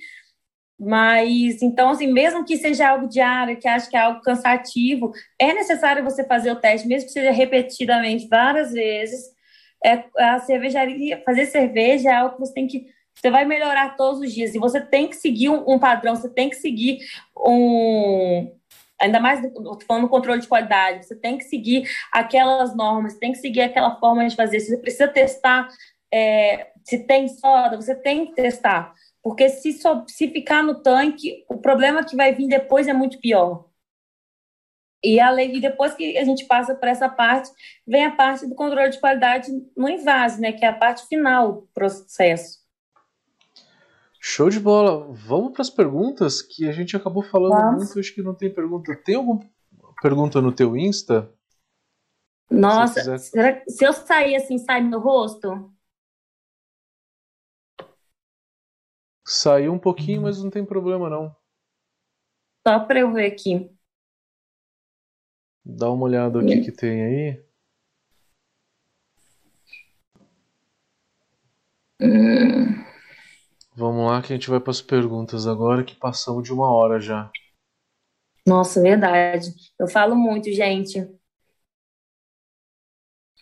[0.79, 5.55] mas, então, assim, mesmo que seja algo diário, que acho que é algo cansativo, é
[5.55, 9.35] necessário você fazer o teste, mesmo que seja repetidamente, várias vezes.
[9.87, 12.89] É, a cervejaria, fazer cerveja é algo que você tem que.
[13.15, 14.55] Você vai melhorar todos os dias.
[14.55, 16.99] E você tem que seguir um, um padrão, você tem que seguir
[17.37, 18.53] um.
[19.01, 19.41] Ainda mais
[19.87, 24.27] falando controle de qualidade, você tem que seguir aquelas normas, tem que seguir aquela forma
[24.27, 24.59] de fazer.
[24.59, 25.69] Você precisa testar
[26.13, 28.93] é, se tem soda, você tem que testar.
[29.23, 29.73] Porque se,
[30.07, 33.67] se ficar no tanque, o problema que vai vir depois é muito pior.
[35.03, 37.51] E, além, e depois que a gente passa por essa parte,
[37.87, 41.53] vem a parte do controle de qualidade no invase, né, que é a parte final
[41.53, 42.65] do processo.
[44.21, 45.07] Show de bola.
[45.13, 47.85] Vamos para as perguntas que a gente acabou falando Vamos.
[47.85, 48.97] muito, acho que não tem pergunta.
[49.05, 49.41] Tem alguma
[50.03, 51.33] pergunta no teu Insta?
[52.51, 55.73] Nossa, se, será, se eu sair assim, sai meu rosto?
[59.25, 61.35] Saiu um pouquinho, mas não tem problema não.
[62.67, 63.76] Só para eu ver aqui.
[65.69, 67.45] Dá uma olhada o que, que tem aí.
[72.01, 72.85] Hum.
[73.75, 77.01] Vamos lá que a gente vai para as perguntas agora que passamos de uma hora
[77.01, 77.33] já.
[78.47, 79.53] Nossa, verdade.
[79.77, 81.01] Eu falo muito, gente.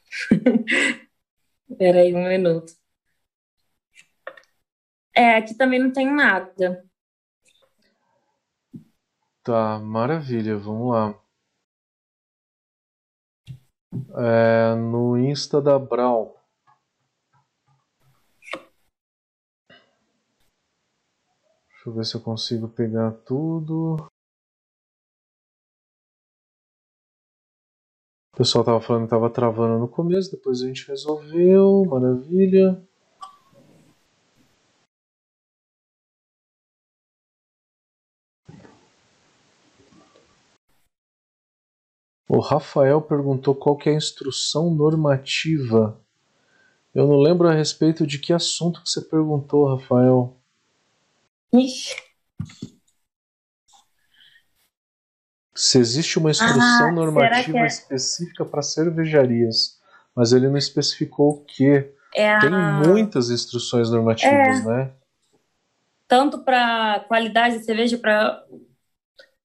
[1.68, 2.72] Espera aí um minuto.
[5.14, 6.88] É, aqui também não tem nada.
[9.42, 11.23] Tá, maravilha, vamos lá.
[14.16, 16.40] É, no Insta da Brau.
[21.68, 23.96] Deixa eu ver se eu consigo pegar tudo.
[28.32, 32.82] O pessoal tava falando que tava travando no começo, depois a gente resolveu, maravilha.
[42.34, 45.96] O Rafael perguntou qual que é a instrução normativa.
[46.92, 50.36] Eu não lembro a respeito de que assunto que você perguntou, Rafael.
[51.52, 51.94] Ixi.
[55.54, 57.66] Se existe uma instrução ah, normativa é?
[57.68, 59.80] específica para cervejarias,
[60.12, 61.88] mas ele não especificou o que.
[62.16, 62.50] É Tem
[62.84, 64.64] muitas instruções normativas, é.
[64.64, 64.92] né?
[66.08, 68.44] Tanto para qualidade de cerveja, para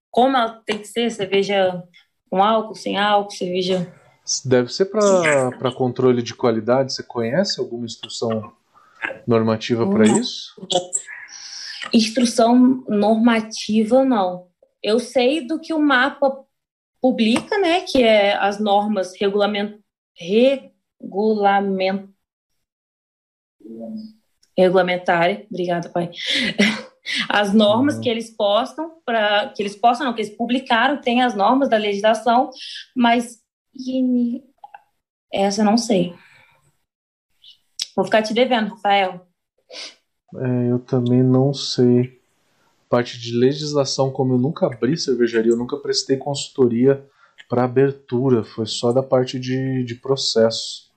[0.10, 1.84] como ela tem que ser, cerveja
[2.30, 3.92] com álcool, sem álcool, cerveja.
[4.46, 6.94] Deve ser para controle de qualidade.
[6.94, 8.54] Você conhece alguma instrução
[9.26, 10.56] normativa para isso?
[11.92, 14.48] Instrução normativa, não.
[14.84, 16.46] Eu sei do que o mapa
[17.02, 17.82] publica, né?
[17.82, 19.80] Que é as normas regulament...
[20.16, 22.10] regulament...
[24.56, 25.48] regulamentárias.
[25.50, 26.12] Obrigada, pai.
[27.30, 28.02] As normas uhum.
[28.02, 31.78] que eles postam para que eles postam não que eles publicaram tem as normas da
[31.78, 32.50] legislação
[32.96, 33.40] mas
[35.32, 36.14] essa eu não sei.
[37.96, 39.28] Vou ficar te devendo Rafael.
[40.36, 42.20] É, eu também não sei.
[42.90, 47.06] Parte de legislação como eu nunca abri cervejaria eu nunca prestei consultoria
[47.48, 50.90] para abertura foi só da parte de, de processo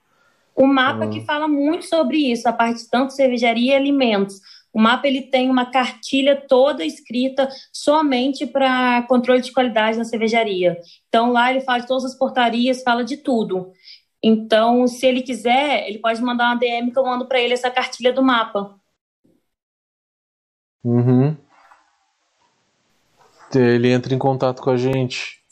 [0.54, 4.40] o mapa que fala muito sobre isso a parte tanto cervejaria e alimentos
[4.72, 10.80] O mapa ele tem uma cartilha toda escrita somente para controle de qualidade na cervejaria.
[11.08, 13.72] Então lá ele de todas as portarias, fala de tudo.
[14.22, 17.70] Então, se ele quiser, ele pode mandar uma DM que eu mando para ele essa
[17.70, 18.78] cartilha do mapa.
[20.84, 21.36] Uhum.
[23.54, 25.42] Ele entra em contato com a gente.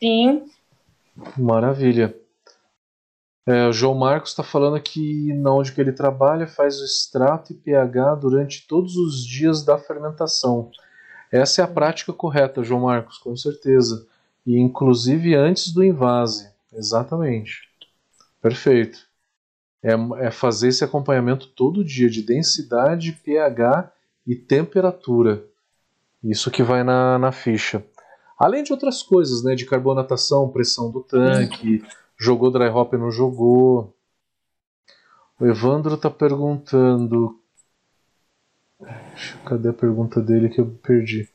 [0.00, 0.44] Sim.
[1.36, 2.14] Maravilha.
[3.46, 7.52] É, o João Marcos está falando que na onde que ele trabalha faz o extrato
[7.52, 10.70] e pH durante todos os dias da fermentação.
[11.30, 14.06] Essa é a prática correta, João Marcos, com certeza.
[14.46, 16.48] E inclusive antes do invase.
[16.72, 17.68] Exatamente.
[18.40, 18.98] Perfeito.
[19.82, 19.92] É,
[20.26, 23.92] é fazer esse acompanhamento todo dia de densidade, pH
[24.26, 25.44] e temperatura.
[26.22, 27.84] Isso que vai na, na ficha.
[28.38, 29.54] Além de outras coisas, né?
[29.54, 31.84] De carbonatação, pressão do tanque,
[32.18, 33.94] jogou dry hop não jogou.
[35.38, 37.38] O Evandro está perguntando.
[39.44, 41.28] Cadê a pergunta dele que eu perdi?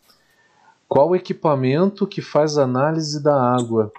[0.87, 3.91] Qual o equipamento que faz análise da água?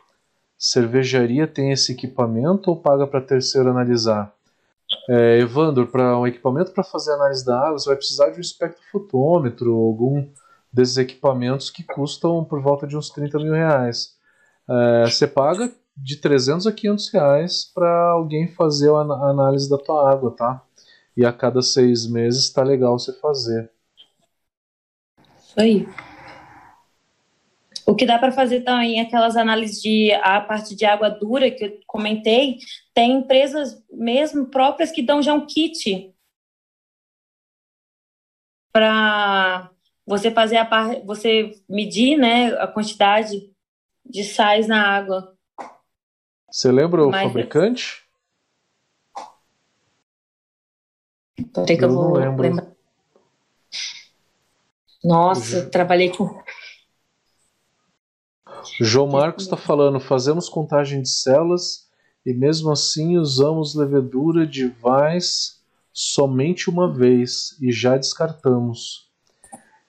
[0.59, 4.35] Cervejaria tem esse equipamento ou paga para terceiro analisar?
[5.09, 8.41] É, Evandro, para um equipamento para fazer análise da água, você vai precisar de um
[8.41, 10.29] espectrofotômetro, algum
[10.73, 14.17] desses equipamentos que custam por volta de uns 30 mil reais.
[14.69, 15.73] É, você paga
[16.03, 20.65] de 300 a 500 reais para alguém fazer a análise da tua água, tá?
[21.17, 23.71] E a cada seis meses está legal você fazer.
[25.39, 25.87] Isso aí.
[27.87, 31.65] O que dá para fazer também aquelas análises de a parte de água dura que
[31.65, 32.59] eu comentei,
[32.95, 36.15] tem empresas mesmo próprias que dão já um kit
[38.73, 39.71] para
[40.07, 43.51] você fazer a parte, você medir, né, a quantidade
[44.05, 45.37] de sais na água.
[46.51, 48.03] Você lembra o Mas fabricante?
[51.55, 52.67] Peraí que eu, eu vou lembrar.
[55.03, 56.43] Nossa, eu trabalhei com
[58.81, 61.89] João Marcos está falando: fazemos contagem de células
[62.25, 65.61] e mesmo assim usamos levedura de vais
[65.93, 69.09] somente uma vez e já descartamos.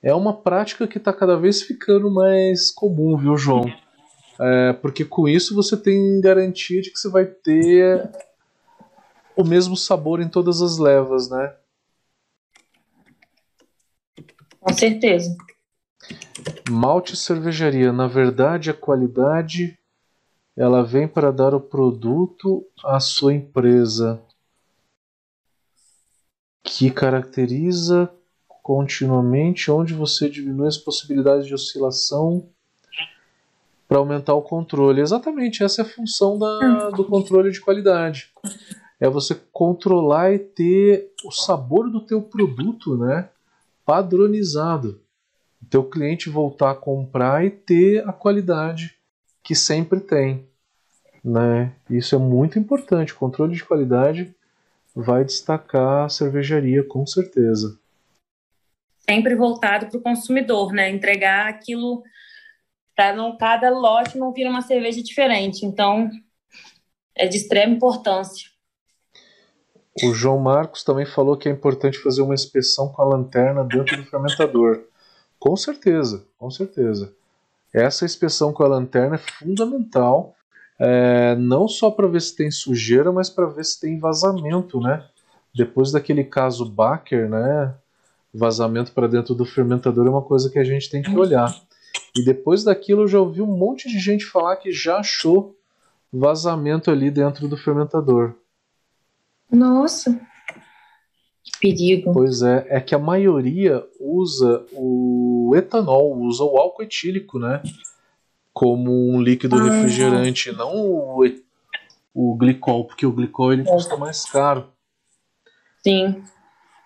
[0.02, 3.64] É uma prática que está cada vez ficando mais comum, viu, João?
[4.40, 8.10] É, porque com isso você tem garantia de que você vai ter
[9.36, 11.54] o mesmo sabor em todas as levas, né?
[14.60, 15.36] Com certeza.
[16.70, 19.78] Malte cervejaria, na verdade, a qualidade
[20.56, 24.22] ela vem para dar o produto à sua empresa,
[26.62, 28.12] que caracteriza
[28.62, 32.48] continuamente onde você diminui as possibilidades de oscilação
[33.92, 35.02] para aumentar o controle.
[35.02, 38.32] Exatamente, essa é a função da, do controle de qualidade.
[38.98, 43.28] É você controlar e ter o sabor do teu produto, né,
[43.84, 44.98] padronizado
[45.68, 48.94] teu cliente voltar a comprar e ter a qualidade
[49.42, 50.46] que sempre tem.
[51.22, 51.72] Né?
[51.88, 53.12] Isso é muito importante.
[53.12, 54.34] O controle de qualidade
[54.94, 57.78] vai destacar a cervejaria, com certeza.
[59.08, 60.90] Sempre voltado para o consumidor, né?
[60.90, 62.02] Entregar aquilo
[62.94, 65.64] para não cada lote não vir uma cerveja diferente.
[65.64, 66.10] Então,
[67.14, 68.50] é de extrema importância.
[70.02, 73.96] O João Marcos também falou que é importante fazer uma inspeção com a lanterna dentro
[73.96, 74.84] do fermentador.
[75.38, 77.12] Com certeza, com certeza.
[77.72, 80.34] Essa inspeção com a lanterna é fundamental,
[80.78, 85.04] é, não só para ver se tem sujeira, mas para ver se tem vazamento, né?
[85.54, 87.74] Depois daquele caso Baker, né?
[88.32, 91.54] Vazamento para dentro do fermentador é uma coisa que a gente tem que olhar.
[92.16, 95.56] E depois daquilo eu já ouvi um monte de gente falar que já achou
[96.12, 98.34] vazamento ali dentro do fermentador.
[99.50, 100.20] Nossa
[101.62, 102.12] perigo.
[102.12, 107.62] Pois é, é que a maioria usa o etanol, usa o álcool etílico, né?
[108.52, 111.24] Como um líquido ah, refrigerante, não o,
[112.12, 114.66] o glicol, porque o glicol ele custa mais caro.
[115.82, 116.22] Sim.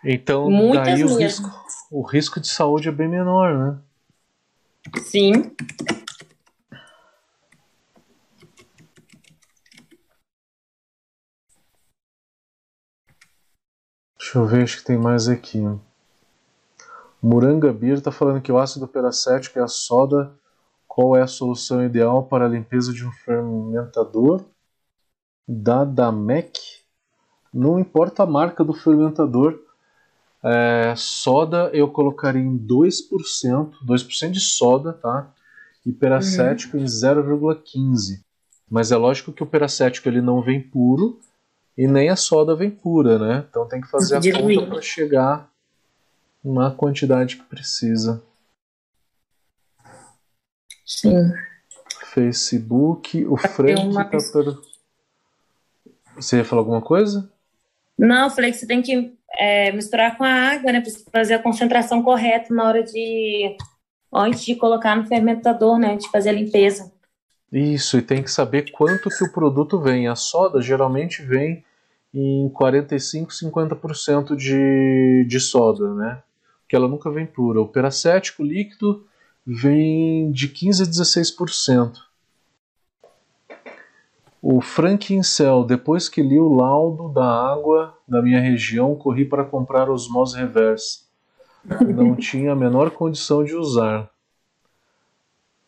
[0.05, 1.51] Então, Muitas daí o risco,
[1.91, 3.79] o risco de saúde é bem menor, né?
[5.03, 5.55] Sim.
[14.19, 15.63] Deixa eu ver, acho que tem mais aqui.
[17.23, 20.37] Muranga Beer está falando que o ácido peracético é a soda.
[20.87, 24.45] Qual é a solução ideal para a limpeza de um fermentador?
[25.47, 26.59] Dadamec.
[27.53, 29.66] Não importa a marca do fermentador.
[30.47, 35.33] É, soda eu colocaria em 2%, 2% de soda, tá?
[35.85, 36.85] E peracético uhum.
[36.85, 38.21] em 0,15.
[38.71, 41.19] Mas é lógico que o peracético ele não vem puro,
[41.77, 43.45] e nem a soda vem pura, né?
[43.49, 45.51] Então tem que fazer a conta para chegar
[46.45, 48.23] na quantidade que precisa.
[50.87, 51.33] Sim.
[52.15, 54.05] Facebook, o Frank uma...
[54.05, 54.57] tá per...
[56.15, 57.31] Você ia falar alguma coisa?
[57.99, 60.81] Não, eu falei que você tem que é, misturar com a água, né?
[60.81, 63.57] Pra fazer a concentração correta na hora de.
[64.13, 65.97] Antes de colocar no fermentador, né?
[65.97, 66.93] De fazer a limpeza.
[67.53, 70.09] Isso, e tem que saber quanto que o produto vem.
[70.09, 71.65] A soda geralmente vem
[72.13, 76.23] em 45, 50% de, de soda, né?
[76.63, 77.61] Porque ela nunca vem pura.
[77.61, 79.07] O peracético líquido
[79.47, 81.93] vem de 15 a 16%.
[84.49, 89.45] O Frank Incel, depois que li o laudo da água da minha região, corri para
[89.45, 91.01] comprar osmose reverse.
[91.93, 94.09] Não tinha a menor condição de usar.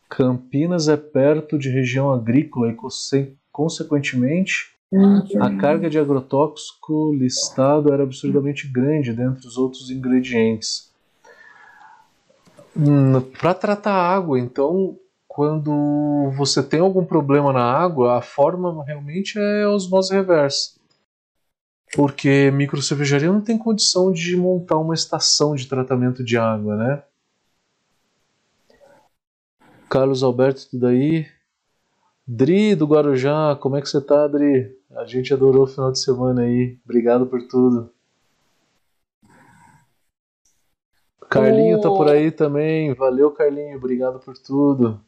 [0.07, 2.77] Campinas é perto de região agrícola e,
[3.51, 4.73] consequentemente,
[5.41, 10.89] a carga de agrotóxico listado era absurdamente grande dentre os outros ingredientes.
[12.73, 14.97] Hum, para tratar a água, então,
[15.39, 20.77] quando você tem algum problema na água, a forma realmente é osmose reversa.
[21.95, 27.03] Porque micro cervejaria não tem condição de montar uma estação de tratamento de água, né?
[29.89, 31.25] Carlos Alberto, tudo aí?
[32.27, 34.77] Dri do Guarujá, como é que você tá, Dri?
[34.91, 36.77] A gente adorou o final de semana aí.
[36.83, 37.89] Obrigado por tudo.
[41.29, 42.93] Carlinho tá por aí também.
[42.93, 43.77] Valeu, Carlinho.
[43.77, 44.99] Obrigado por tudo.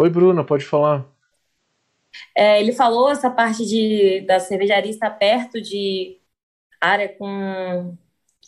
[0.00, 1.06] Oi, Bruna, pode falar.
[2.34, 6.18] É, ele falou essa parte de, da cervejaria estar perto de
[6.80, 7.98] área com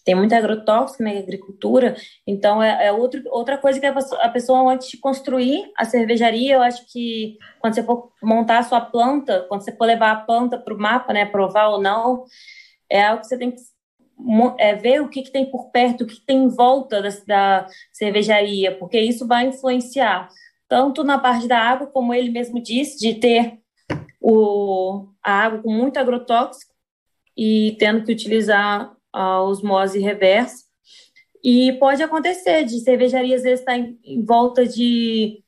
[0.03, 1.94] tem muito agrotóxico na agricultura,
[2.26, 5.84] então é, é outro, outra coisa que a pessoa, a pessoa, antes de construir a
[5.84, 10.11] cervejaria, eu acho que quando você for montar a sua planta, quando você for levar
[10.11, 12.24] a planta para o mapa, né, provar ou não,
[12.90, 13.61] é algo que você tem que
[14.59, 17.11] é, ver o que, que tem por perto, o que, que tem em volta da,
[17.26, 20.30] da cervejaria, porque isso vai influenciar
[20.73, 23.59] tanto na parte da água, como ele mesmo disse, de ter
[24.18, 26.73] o, a água com muito agrotóxico
[27.37, 30.64] e tendo que utilizar a osmose reversa.
[31.45, 35.45] E pode acontecer de cervejaria às vezes estar tá em, em volta de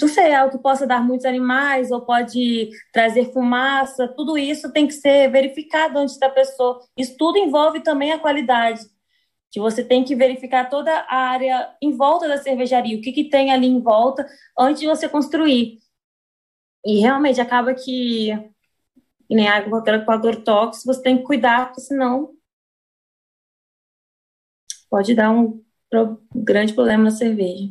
[0.00, 4.86] não sei, algo que possa dar muitos animais ou pode trazer fumaça, tudo isso tem
[4.86, 6.80] que ser verificado antes da pessoa.
[6.96, 8.80] Isso tudo envolve também a qualidade,
[9.52, 13.24] que você tem que verificar toda a área em volta da cervejaria, o que, que
[13.24, 14.26] tem ali em volta
[14.58, 15.78] antes de você construir.
[16.84, 18.30] E realmente acaba que,
[19.30, 22.32] nem água com agrotóxico, você tem que cuidar, porque senão
[24.88, 25.62] pode dar um
[26.34, 27.70] grande problema na cerveja.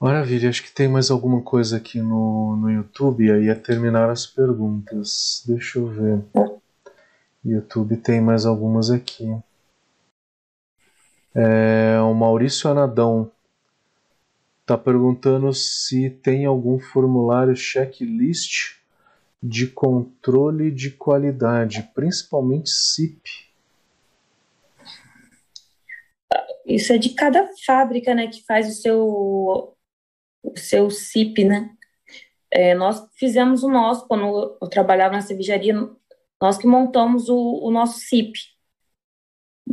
[0.00, 4.24] Maravilha, acho que tem mais alguma coisa aqui no, no YouTube, aí é terminar as
[4.24, 5.42] perguntas.
[5.46, 6.24] Deixa eu ver.
[7.44, 9.26] YouTube tem mais algumas aqui.
[11.38, 13.30] É, o Maurício Anadão
[14.62, 18.76] está perguntando se tem algum formulário checklist
[19.42, 23.46] de controle de qualidade, principalmente CIP.
[26.64, 29.76] Isso é de cada fábrica, né, que faz o seu,
[30.42, 31.70] o seu CIP, né?
[32.50, 35.74] É, nós fizemos o nosso, quando eu trabalhava na cervejaria,
[36.40, 38.55] nós que montamos o, o nosso CIP.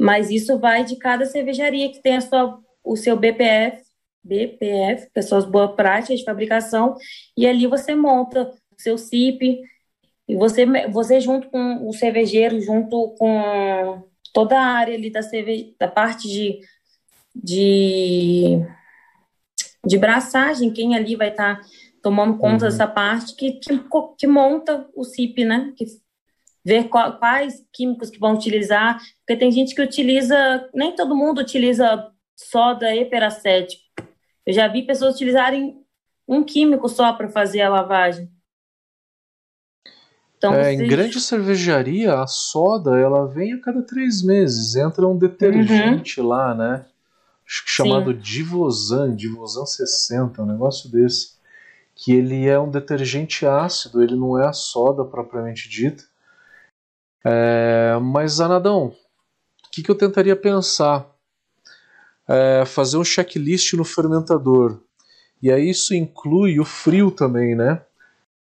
[0.03, 3.81] Mas isso vai de cada cervejaria que tem a sua, o seu BPF,
[4.23, 6.95] BPF, que são as boas práticas de fabricação,
[7.37, 9.61] e ali você monta o seu CIP,
[10.27, 14.03] e você, você junto com o cervejeiro, junto com
[14.33, 16.59] toda a área ali da, cerve da parte de
[17.35, 18.59] de,
[19.85, 21.67] de braçagem, quem ali vai estar tá
[22.01, 22.71] tomando conta uhum.
[22.71, 23.83] dessa parte, que, que,
[24.17, 25.73] que, monta o CIP, né?
[25.75, 25.85] Que
[26.65, 31.41] ver qual, quais químicos que vão utilizar, porque tem gente que utiliza, nem todo mundo
[31.41, 33.83] utiliza soda e peracético.
[34.45, 35.81] Eu já vi pessoas utilizarem
[36.27, 38.29] um químico só para fazer a lavagem.
[40.37, 44.75] Então, é, Em grande cervejaria, a soda ela vem a cada três meses.
[44.75, 46.27] Entra um detergente uhum.
[46.27, 46.85] lá, né?
[47.45, 48.19] chamado Sim.
[48.19, 51.33] Divosan, Divosan 60, um negócio desse,
[51.95, 56.03] que ele é um detergente ácido, ele não é a soda propriamente dita.
[57.25, 61.09] É, mas, Anadão, o que, que eu tentaria pensar?
[62.27, 64.79] É, fazer um checklist no fermentador.
[65.41, 67.81] E aí isso inclui o frio também, né?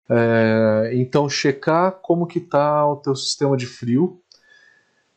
[0.09, 4.21] É, então checar como que está o teu sistema de frio,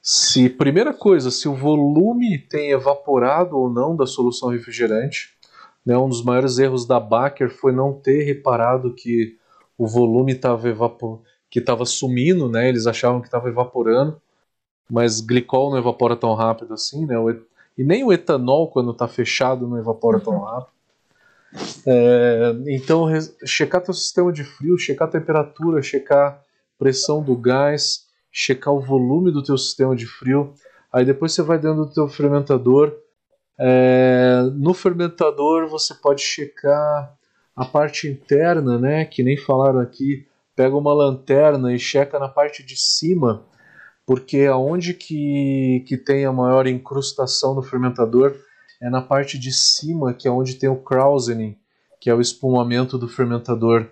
[0.01, 5.36] se primeira coisa, se o volume tem evaporado ou não da solução refrigerante.
[5.85, 9.36] Né, um dos maiores erros da Baker foi não ter reparado que
[9.76, 11.22] o volume estava evapor...
[11.50, 14.20] que estava sumindo, né, eles achavam que estava evaporando.
[14.90, 17.14] mas glicol não evapora tão rápido assim, né?
[17.76, 20.44] E nem o etanol, quando está fechado, não evapora tão uhum.
[20.44, 20.78] rápido.
[21.86, 23.06] É, então,
[23.44, 26.42] checar teu sistema de frio, checar a temperatura, checar
[26.78, 30.54] pressão do gás, checar o volume do teu sistema de frio.
[30.92, 32.94] Aí depois você vai dentro do teu fermentador.
[33.58, 37.14] É, no fermentador você pode checar
[37.54, 39.04] a parte interna, né?
[39.04, 40.26] Que nem falaram aqui.
[40.59, 43.47] Pega uma lanterna e checa na parte de cima,
[44.05, 48.35] porque aonde que, que tem a maior incrustação no fermentador
[48.82, 51.56] é na parte de cima, que é onde tem o krausening,
[52.01, 53.89] que é o espumamento do fermentador.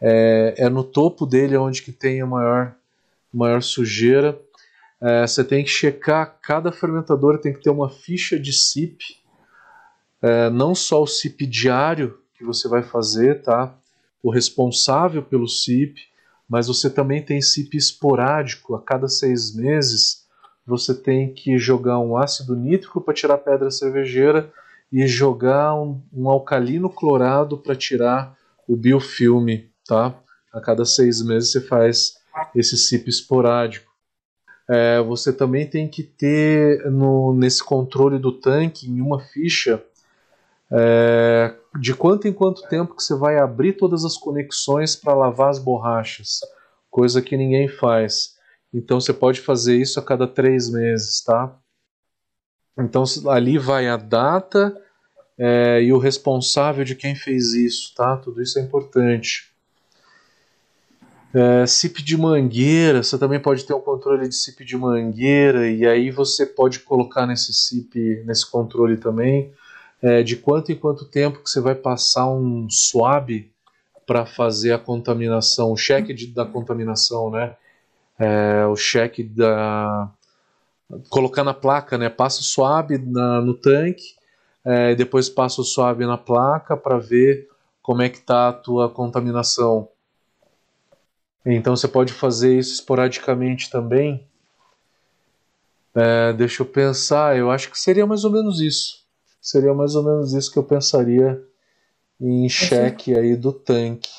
[0.00, 2.76] É, é no topo dele onde que tem a maior,
[3.32, 4.40] maior sujeira.
[5.00, 9.00] É, você tem que checar, cada fermentador tem que ter uma ficha de SIP,
[10.22, 13.76] é, não só o SIP diário que você vai fazer, tá?
[14.24, 15.98] O responsável pelo SIP,
[16.48, 20.24] mas você também tem SIP esporádico, a cada seis meses
[20.66, 24.50] você tem que jogar um ácido nítrico para tirar pedra cervejeira
[24.90, 28.34] e jogar um, um alcalino clorado para tirar
[28.66, 30.14] o biofilme, tá?
[30.50, 32.16] A cada seis meses você faz
[32.56, 33.92] esse CIP esporádico.
[34.66, 39.84] É, você também tem que ter no, nesse controle do tanque, em uma ficha,
[40.72, 45.50] é, de quanto em quanto tempo que você vai abrir todas as conexões para lavar
[45.50, 46.40] as borrachas,
[46.90, 48.34] coisa que ninguém faz.
[48.72, 51.56] Então você pode fazer isso a cada três meses, tá?
[52.78, 54.76] Então ali vai a data
[55.38, 58.16] é, e o responsável de quem fez isso, tá?
[58.16, 59.52] Tudo isso é importante.
[61.32, 65.84] É, CIP de mangueira, você também pode ter um controle de CIP de mangueira e
[65.84, 69.52] aí você pode colocar nesse CIP, nesse controle também,
[70.04, 73.50] é, de quanto em quanto tempo que você vai passar um swab
[74.06, 77.56] para fazer a contaminação, o cheque de, da contaminação, né?
[78.18, 80.10] é, o cheque da
[81.08, 82.08] colocar na placa, né?
[82.08, 84.14] Passa o suave na, no tanque,
[84.64, 87.48] é, depois passa o suave na placa para ver
[87.82, 89.88] como é que está a tua contaminação.
[91.44, 94.26] Então você pode fazer isso esporadicamente também.
[95.94, 99.03] É, deixa eu pensar, eu acho que seria mais ou menos isso.
[99.44, 101.38] Seria mais ou menos isso que eu pensaria
[102.18, 104.10] em cheque aí do tanque.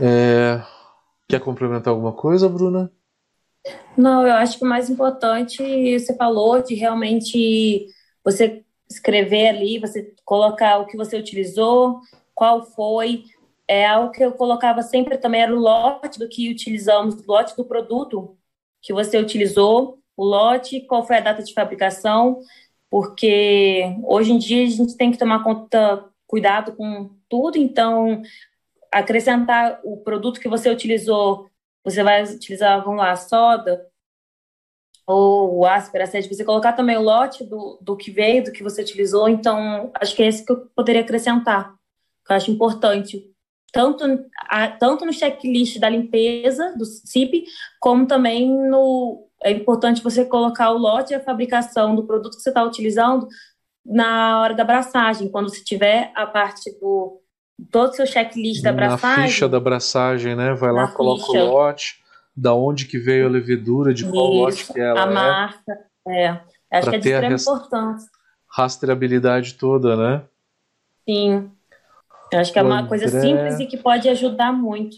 [0.00, 0.62] É,
[1.30, 2.90] Quer complementar alguma coisa, Bruna?
[3.96, 5.62] Não, eu acho que o mais importante,
[5.96, 7.86] você falou de realmente
[8.24, 12.00] você escrever ali, você colocar o que você utilizou,
[12.34, 13.22] qual foi.
[13.68, 17.56] É algo que eu colocava sempre também, era o lote do que utilizamos, o lote
[17.56, 18.36] do produto
[18.82, 22.40] que você utilizou, o lote, qual foi a data de fabricação,
[22.90, 28.20] porque hoje em dia a gente tem que tomar conta, cuidado com tudo, então
[28.92, 31.48] acrescentar o produto que você utilizou,
[31.82, 33.86] você vai utilizar, vamos lá, soda
[35.06, 38.62] ou o áspera, sede, você colocar também o lote do, do que veio, do que
[38.62, 41.74] você utilizou, então acho que é esse que eu poderia acrescentar,
[42.26, 43.24] que eu acho importante,
[43.72, 44.04] tanto,
[44.36, 47.44] a, tanto no checklist da limpeza do CIP,
[47.80, 52.42] como também no é importante você colocar o lote e a fabricação do produto que
[52.42, 53.26] você está utilizando
[53.84, 57.20] na hora da abraçagem, quando você tiver a parte do
[57.70, 59.24] todo o seu checklist da abraçagem.
[59.24, 60.54] Na ficha da abraçagem, né?
[60.54, 61.44] Vai lá, coloca ficha.
[61.44, 62.02] o lote,
[62.34, 65.14] da onde que veio a levedura, de qual Isso, lote que ela a é.
[65.14, 66.40] marca, é.
[66.70, 68.10] Acho que é de extrema importância.
[68.48, 70.22] Rastreabilidade toda, né?
[71.08, 71.50] Sim.
[72.32, 72.88] Eu acho que é uma André...
[72.88, 74.96] coisa simples e que pode ajudar muito.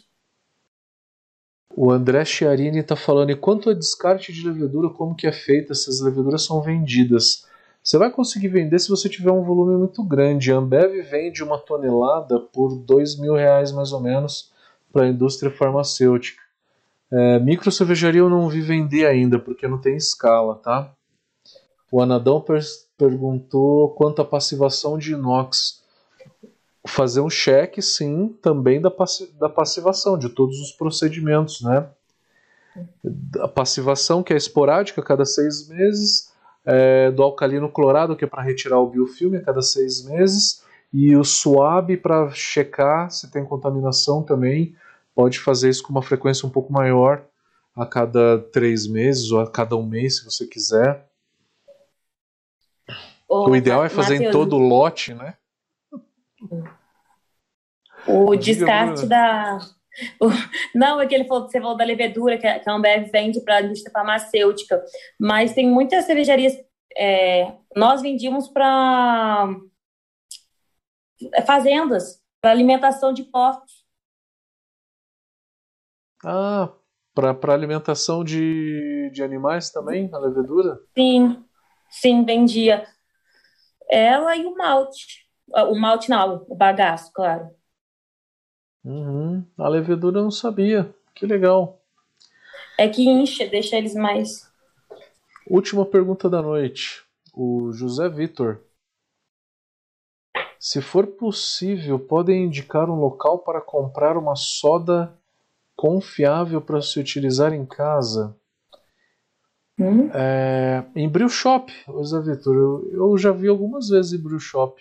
[1.74, 5.72] O André Chiarini está falando, e quanto a descarte de levedura, como que é feita?
[5.72, 7.46] Essas leveduras são vendidas.
[7.82, 10.52] Você vai conseguir vender se você tiver um volume muito grande.
[10.52, 14.52] A Ambev vende uma tonelada por dois mil reais mais ou menos
[14.92, 16.42] para a indústria farmacêutica.
[17.10, 20.94] É, micro cervejaria eu não vi vender ainda porque não tem escala, tá?
[21.90, 22.60] O Anadão per
[22.96, 25.81] perguntou quanto à passivação de inox.
[26.86, 31.88] Fazer um cheque, sim, também da, passi da passivação, de todos os procedimentos, né?
[33.40, 36.32] A passivação, que é esporádica, a cada seis meses
[36.64, 41.16] é, do alcalino clorado, que é para retirar o biofilme a cada seis meses, e
[41.16, 44.74] o suave para checar se tem contaminação também.
[45.14, 47.24] Pode fazer isso com uma frequência um pouco maior,
[47.74, 51.06] a cada três meses ou a cada um mês, se você quiser.
[53.28, 55.34] Ô, o ideal é fazer Mateus, em todo o lote, né?
[58.06, 59.58] O descarte da,
[60.74, 63.62] não, é que ele falou, você falou da levedura, que a Ambev vende para a
[63.62, 64.82] indústria farmacêutica,
[65.18, 66.54] mas tem muitas cervejarias.
[66.96, 69.48] É, nós vendíamos para
[71.46, 73.82] fazendas, para alimentação de porcos.
[76.24, 76.72] Ah,
[77.14, 80.78] Para alimentação de, de animais também, a levedura?
[80.96, 81.44] Sim,
[81.90, 82.86] sim, vendia.
[83.90, 85.21] Ela e o malte.
[85.54, 87.50] Ah, o malte não, o bagaço, claro.
[88.84, 89.44] Uhum.
[89.56, 90.94] A levedura eu não sabia.
[91.14, 91.80] Que legal.
[92.78, 94.50] É que incha, deixa eles mais.
[95.48, 97.04] Última pergunta da noite.
[97.34, 98.60] O José Vitor.
[100.58, 105.12] Se for possível, podem indicar um local para comprar uma soda
[105.74, 108.36] confiável para se utilizar em casa?
[109.78, 110.08] Hum?
[110.14, 112.54] É, em Brew Shop, José Vitor.
[112.54, 114.80] Eu, eu, já vi algumas vezes em Brew Shop.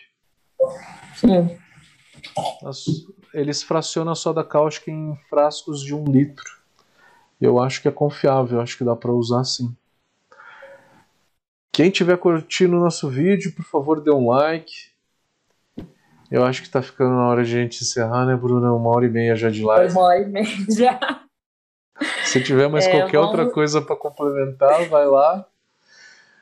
[1.16, 1.58] Sim.
[3.34, 6.60] Eles fracionam a soda cáustica em frascos de um litro.
[7.40, 9.76] Eu acho que é confiável, acho que dá para usar sim.
[11.72, 14.92] Quem tiver curtindo o nosso vídeo, por favor, dê um like.
[16.30, 18.74] Eu acho que tá ficando na hora de a gente encerrar, né, Bruna?
[18.74, 19.92] Uma hora e meia já de live.
[19.92, 21.00] Uma hora e meia já.
[22.24, 23.28] Se tiver mais é, qualquer vamos...
[23.28, 25.46] outra coisa para complementar, vai lá.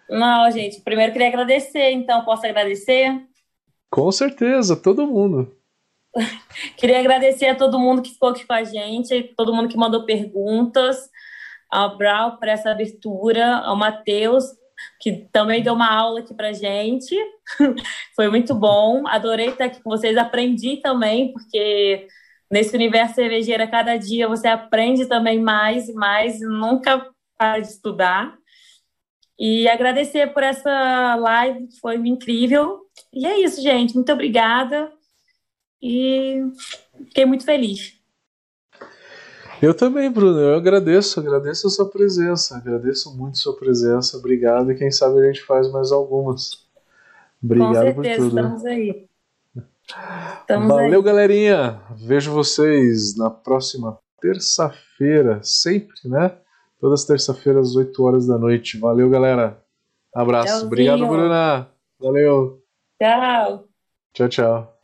[0.10, 3.29] Não, gente, primeiro queria agradecer, então posso agradecer?
[3.92, 5.56] Com certeza, todo mundo.
[6.78, 10.06] queria agradecer a todo mundo que ficou aqui com a gente, todo mundo que mandou
[10.06, 11.10] perguntas,
[11.72, 14.46] ao Brau por essa abertura, ao Matheus
[15.00, 17.16] que também deu uma aula aqui para gente.
[18.16, 19.08] Foi muito bom.
[19.08, 20.18] Adorei estar aqui com vocês.
[20.18, 22.08] Aprendi também, porque
[22.52, 27.06] nesse universo cervejeiro, cada dia você aprende também mais e mais, nunca
[27.38, 28.38] para de estudar.
[29.40, 32.82] E agradecer por essa live, foi incrível.
[33.14, 33.96] E é isso, gente.
[33.96, 34.92] Muito obrigada.
[35.82, 36.44] E
[37.06, 37.98] fiquei muito feliz.
[39.62, 40.40] Eu também, Bruno.
[40.40, 44.18] Eu agradeço, agradeço a sua presença, agradeço muito a sua presença.
[44.18, 46.68] Obrigado e quem sabe a gente faz mais algumas.
[47.42, 48.40] Obrigado Com certeza, por tudo.
[48.40, 49.08] Estamos aí.
[50.42, 51.06] Estamos Valeu, aí.
[51.06, 51.82] galerinha.
[51.96, 56.38] Vejo vocês na próxima terça-feira, sempre, né?
[56.80, 58.80] Todas terça-feiras, às 8 horas da noite.
[58.80, 59.62] Valeu, galera.
[60.14, 60.48] Abraço.
[60.48, 60.68] Tchauzinho.
[60.68, 61.68] Obrigado, Bruna.
[62.00, 62.64] Valeu.
[63.02, 63.66] Tchau.
[64.14, 64.79] Tchau, tchau.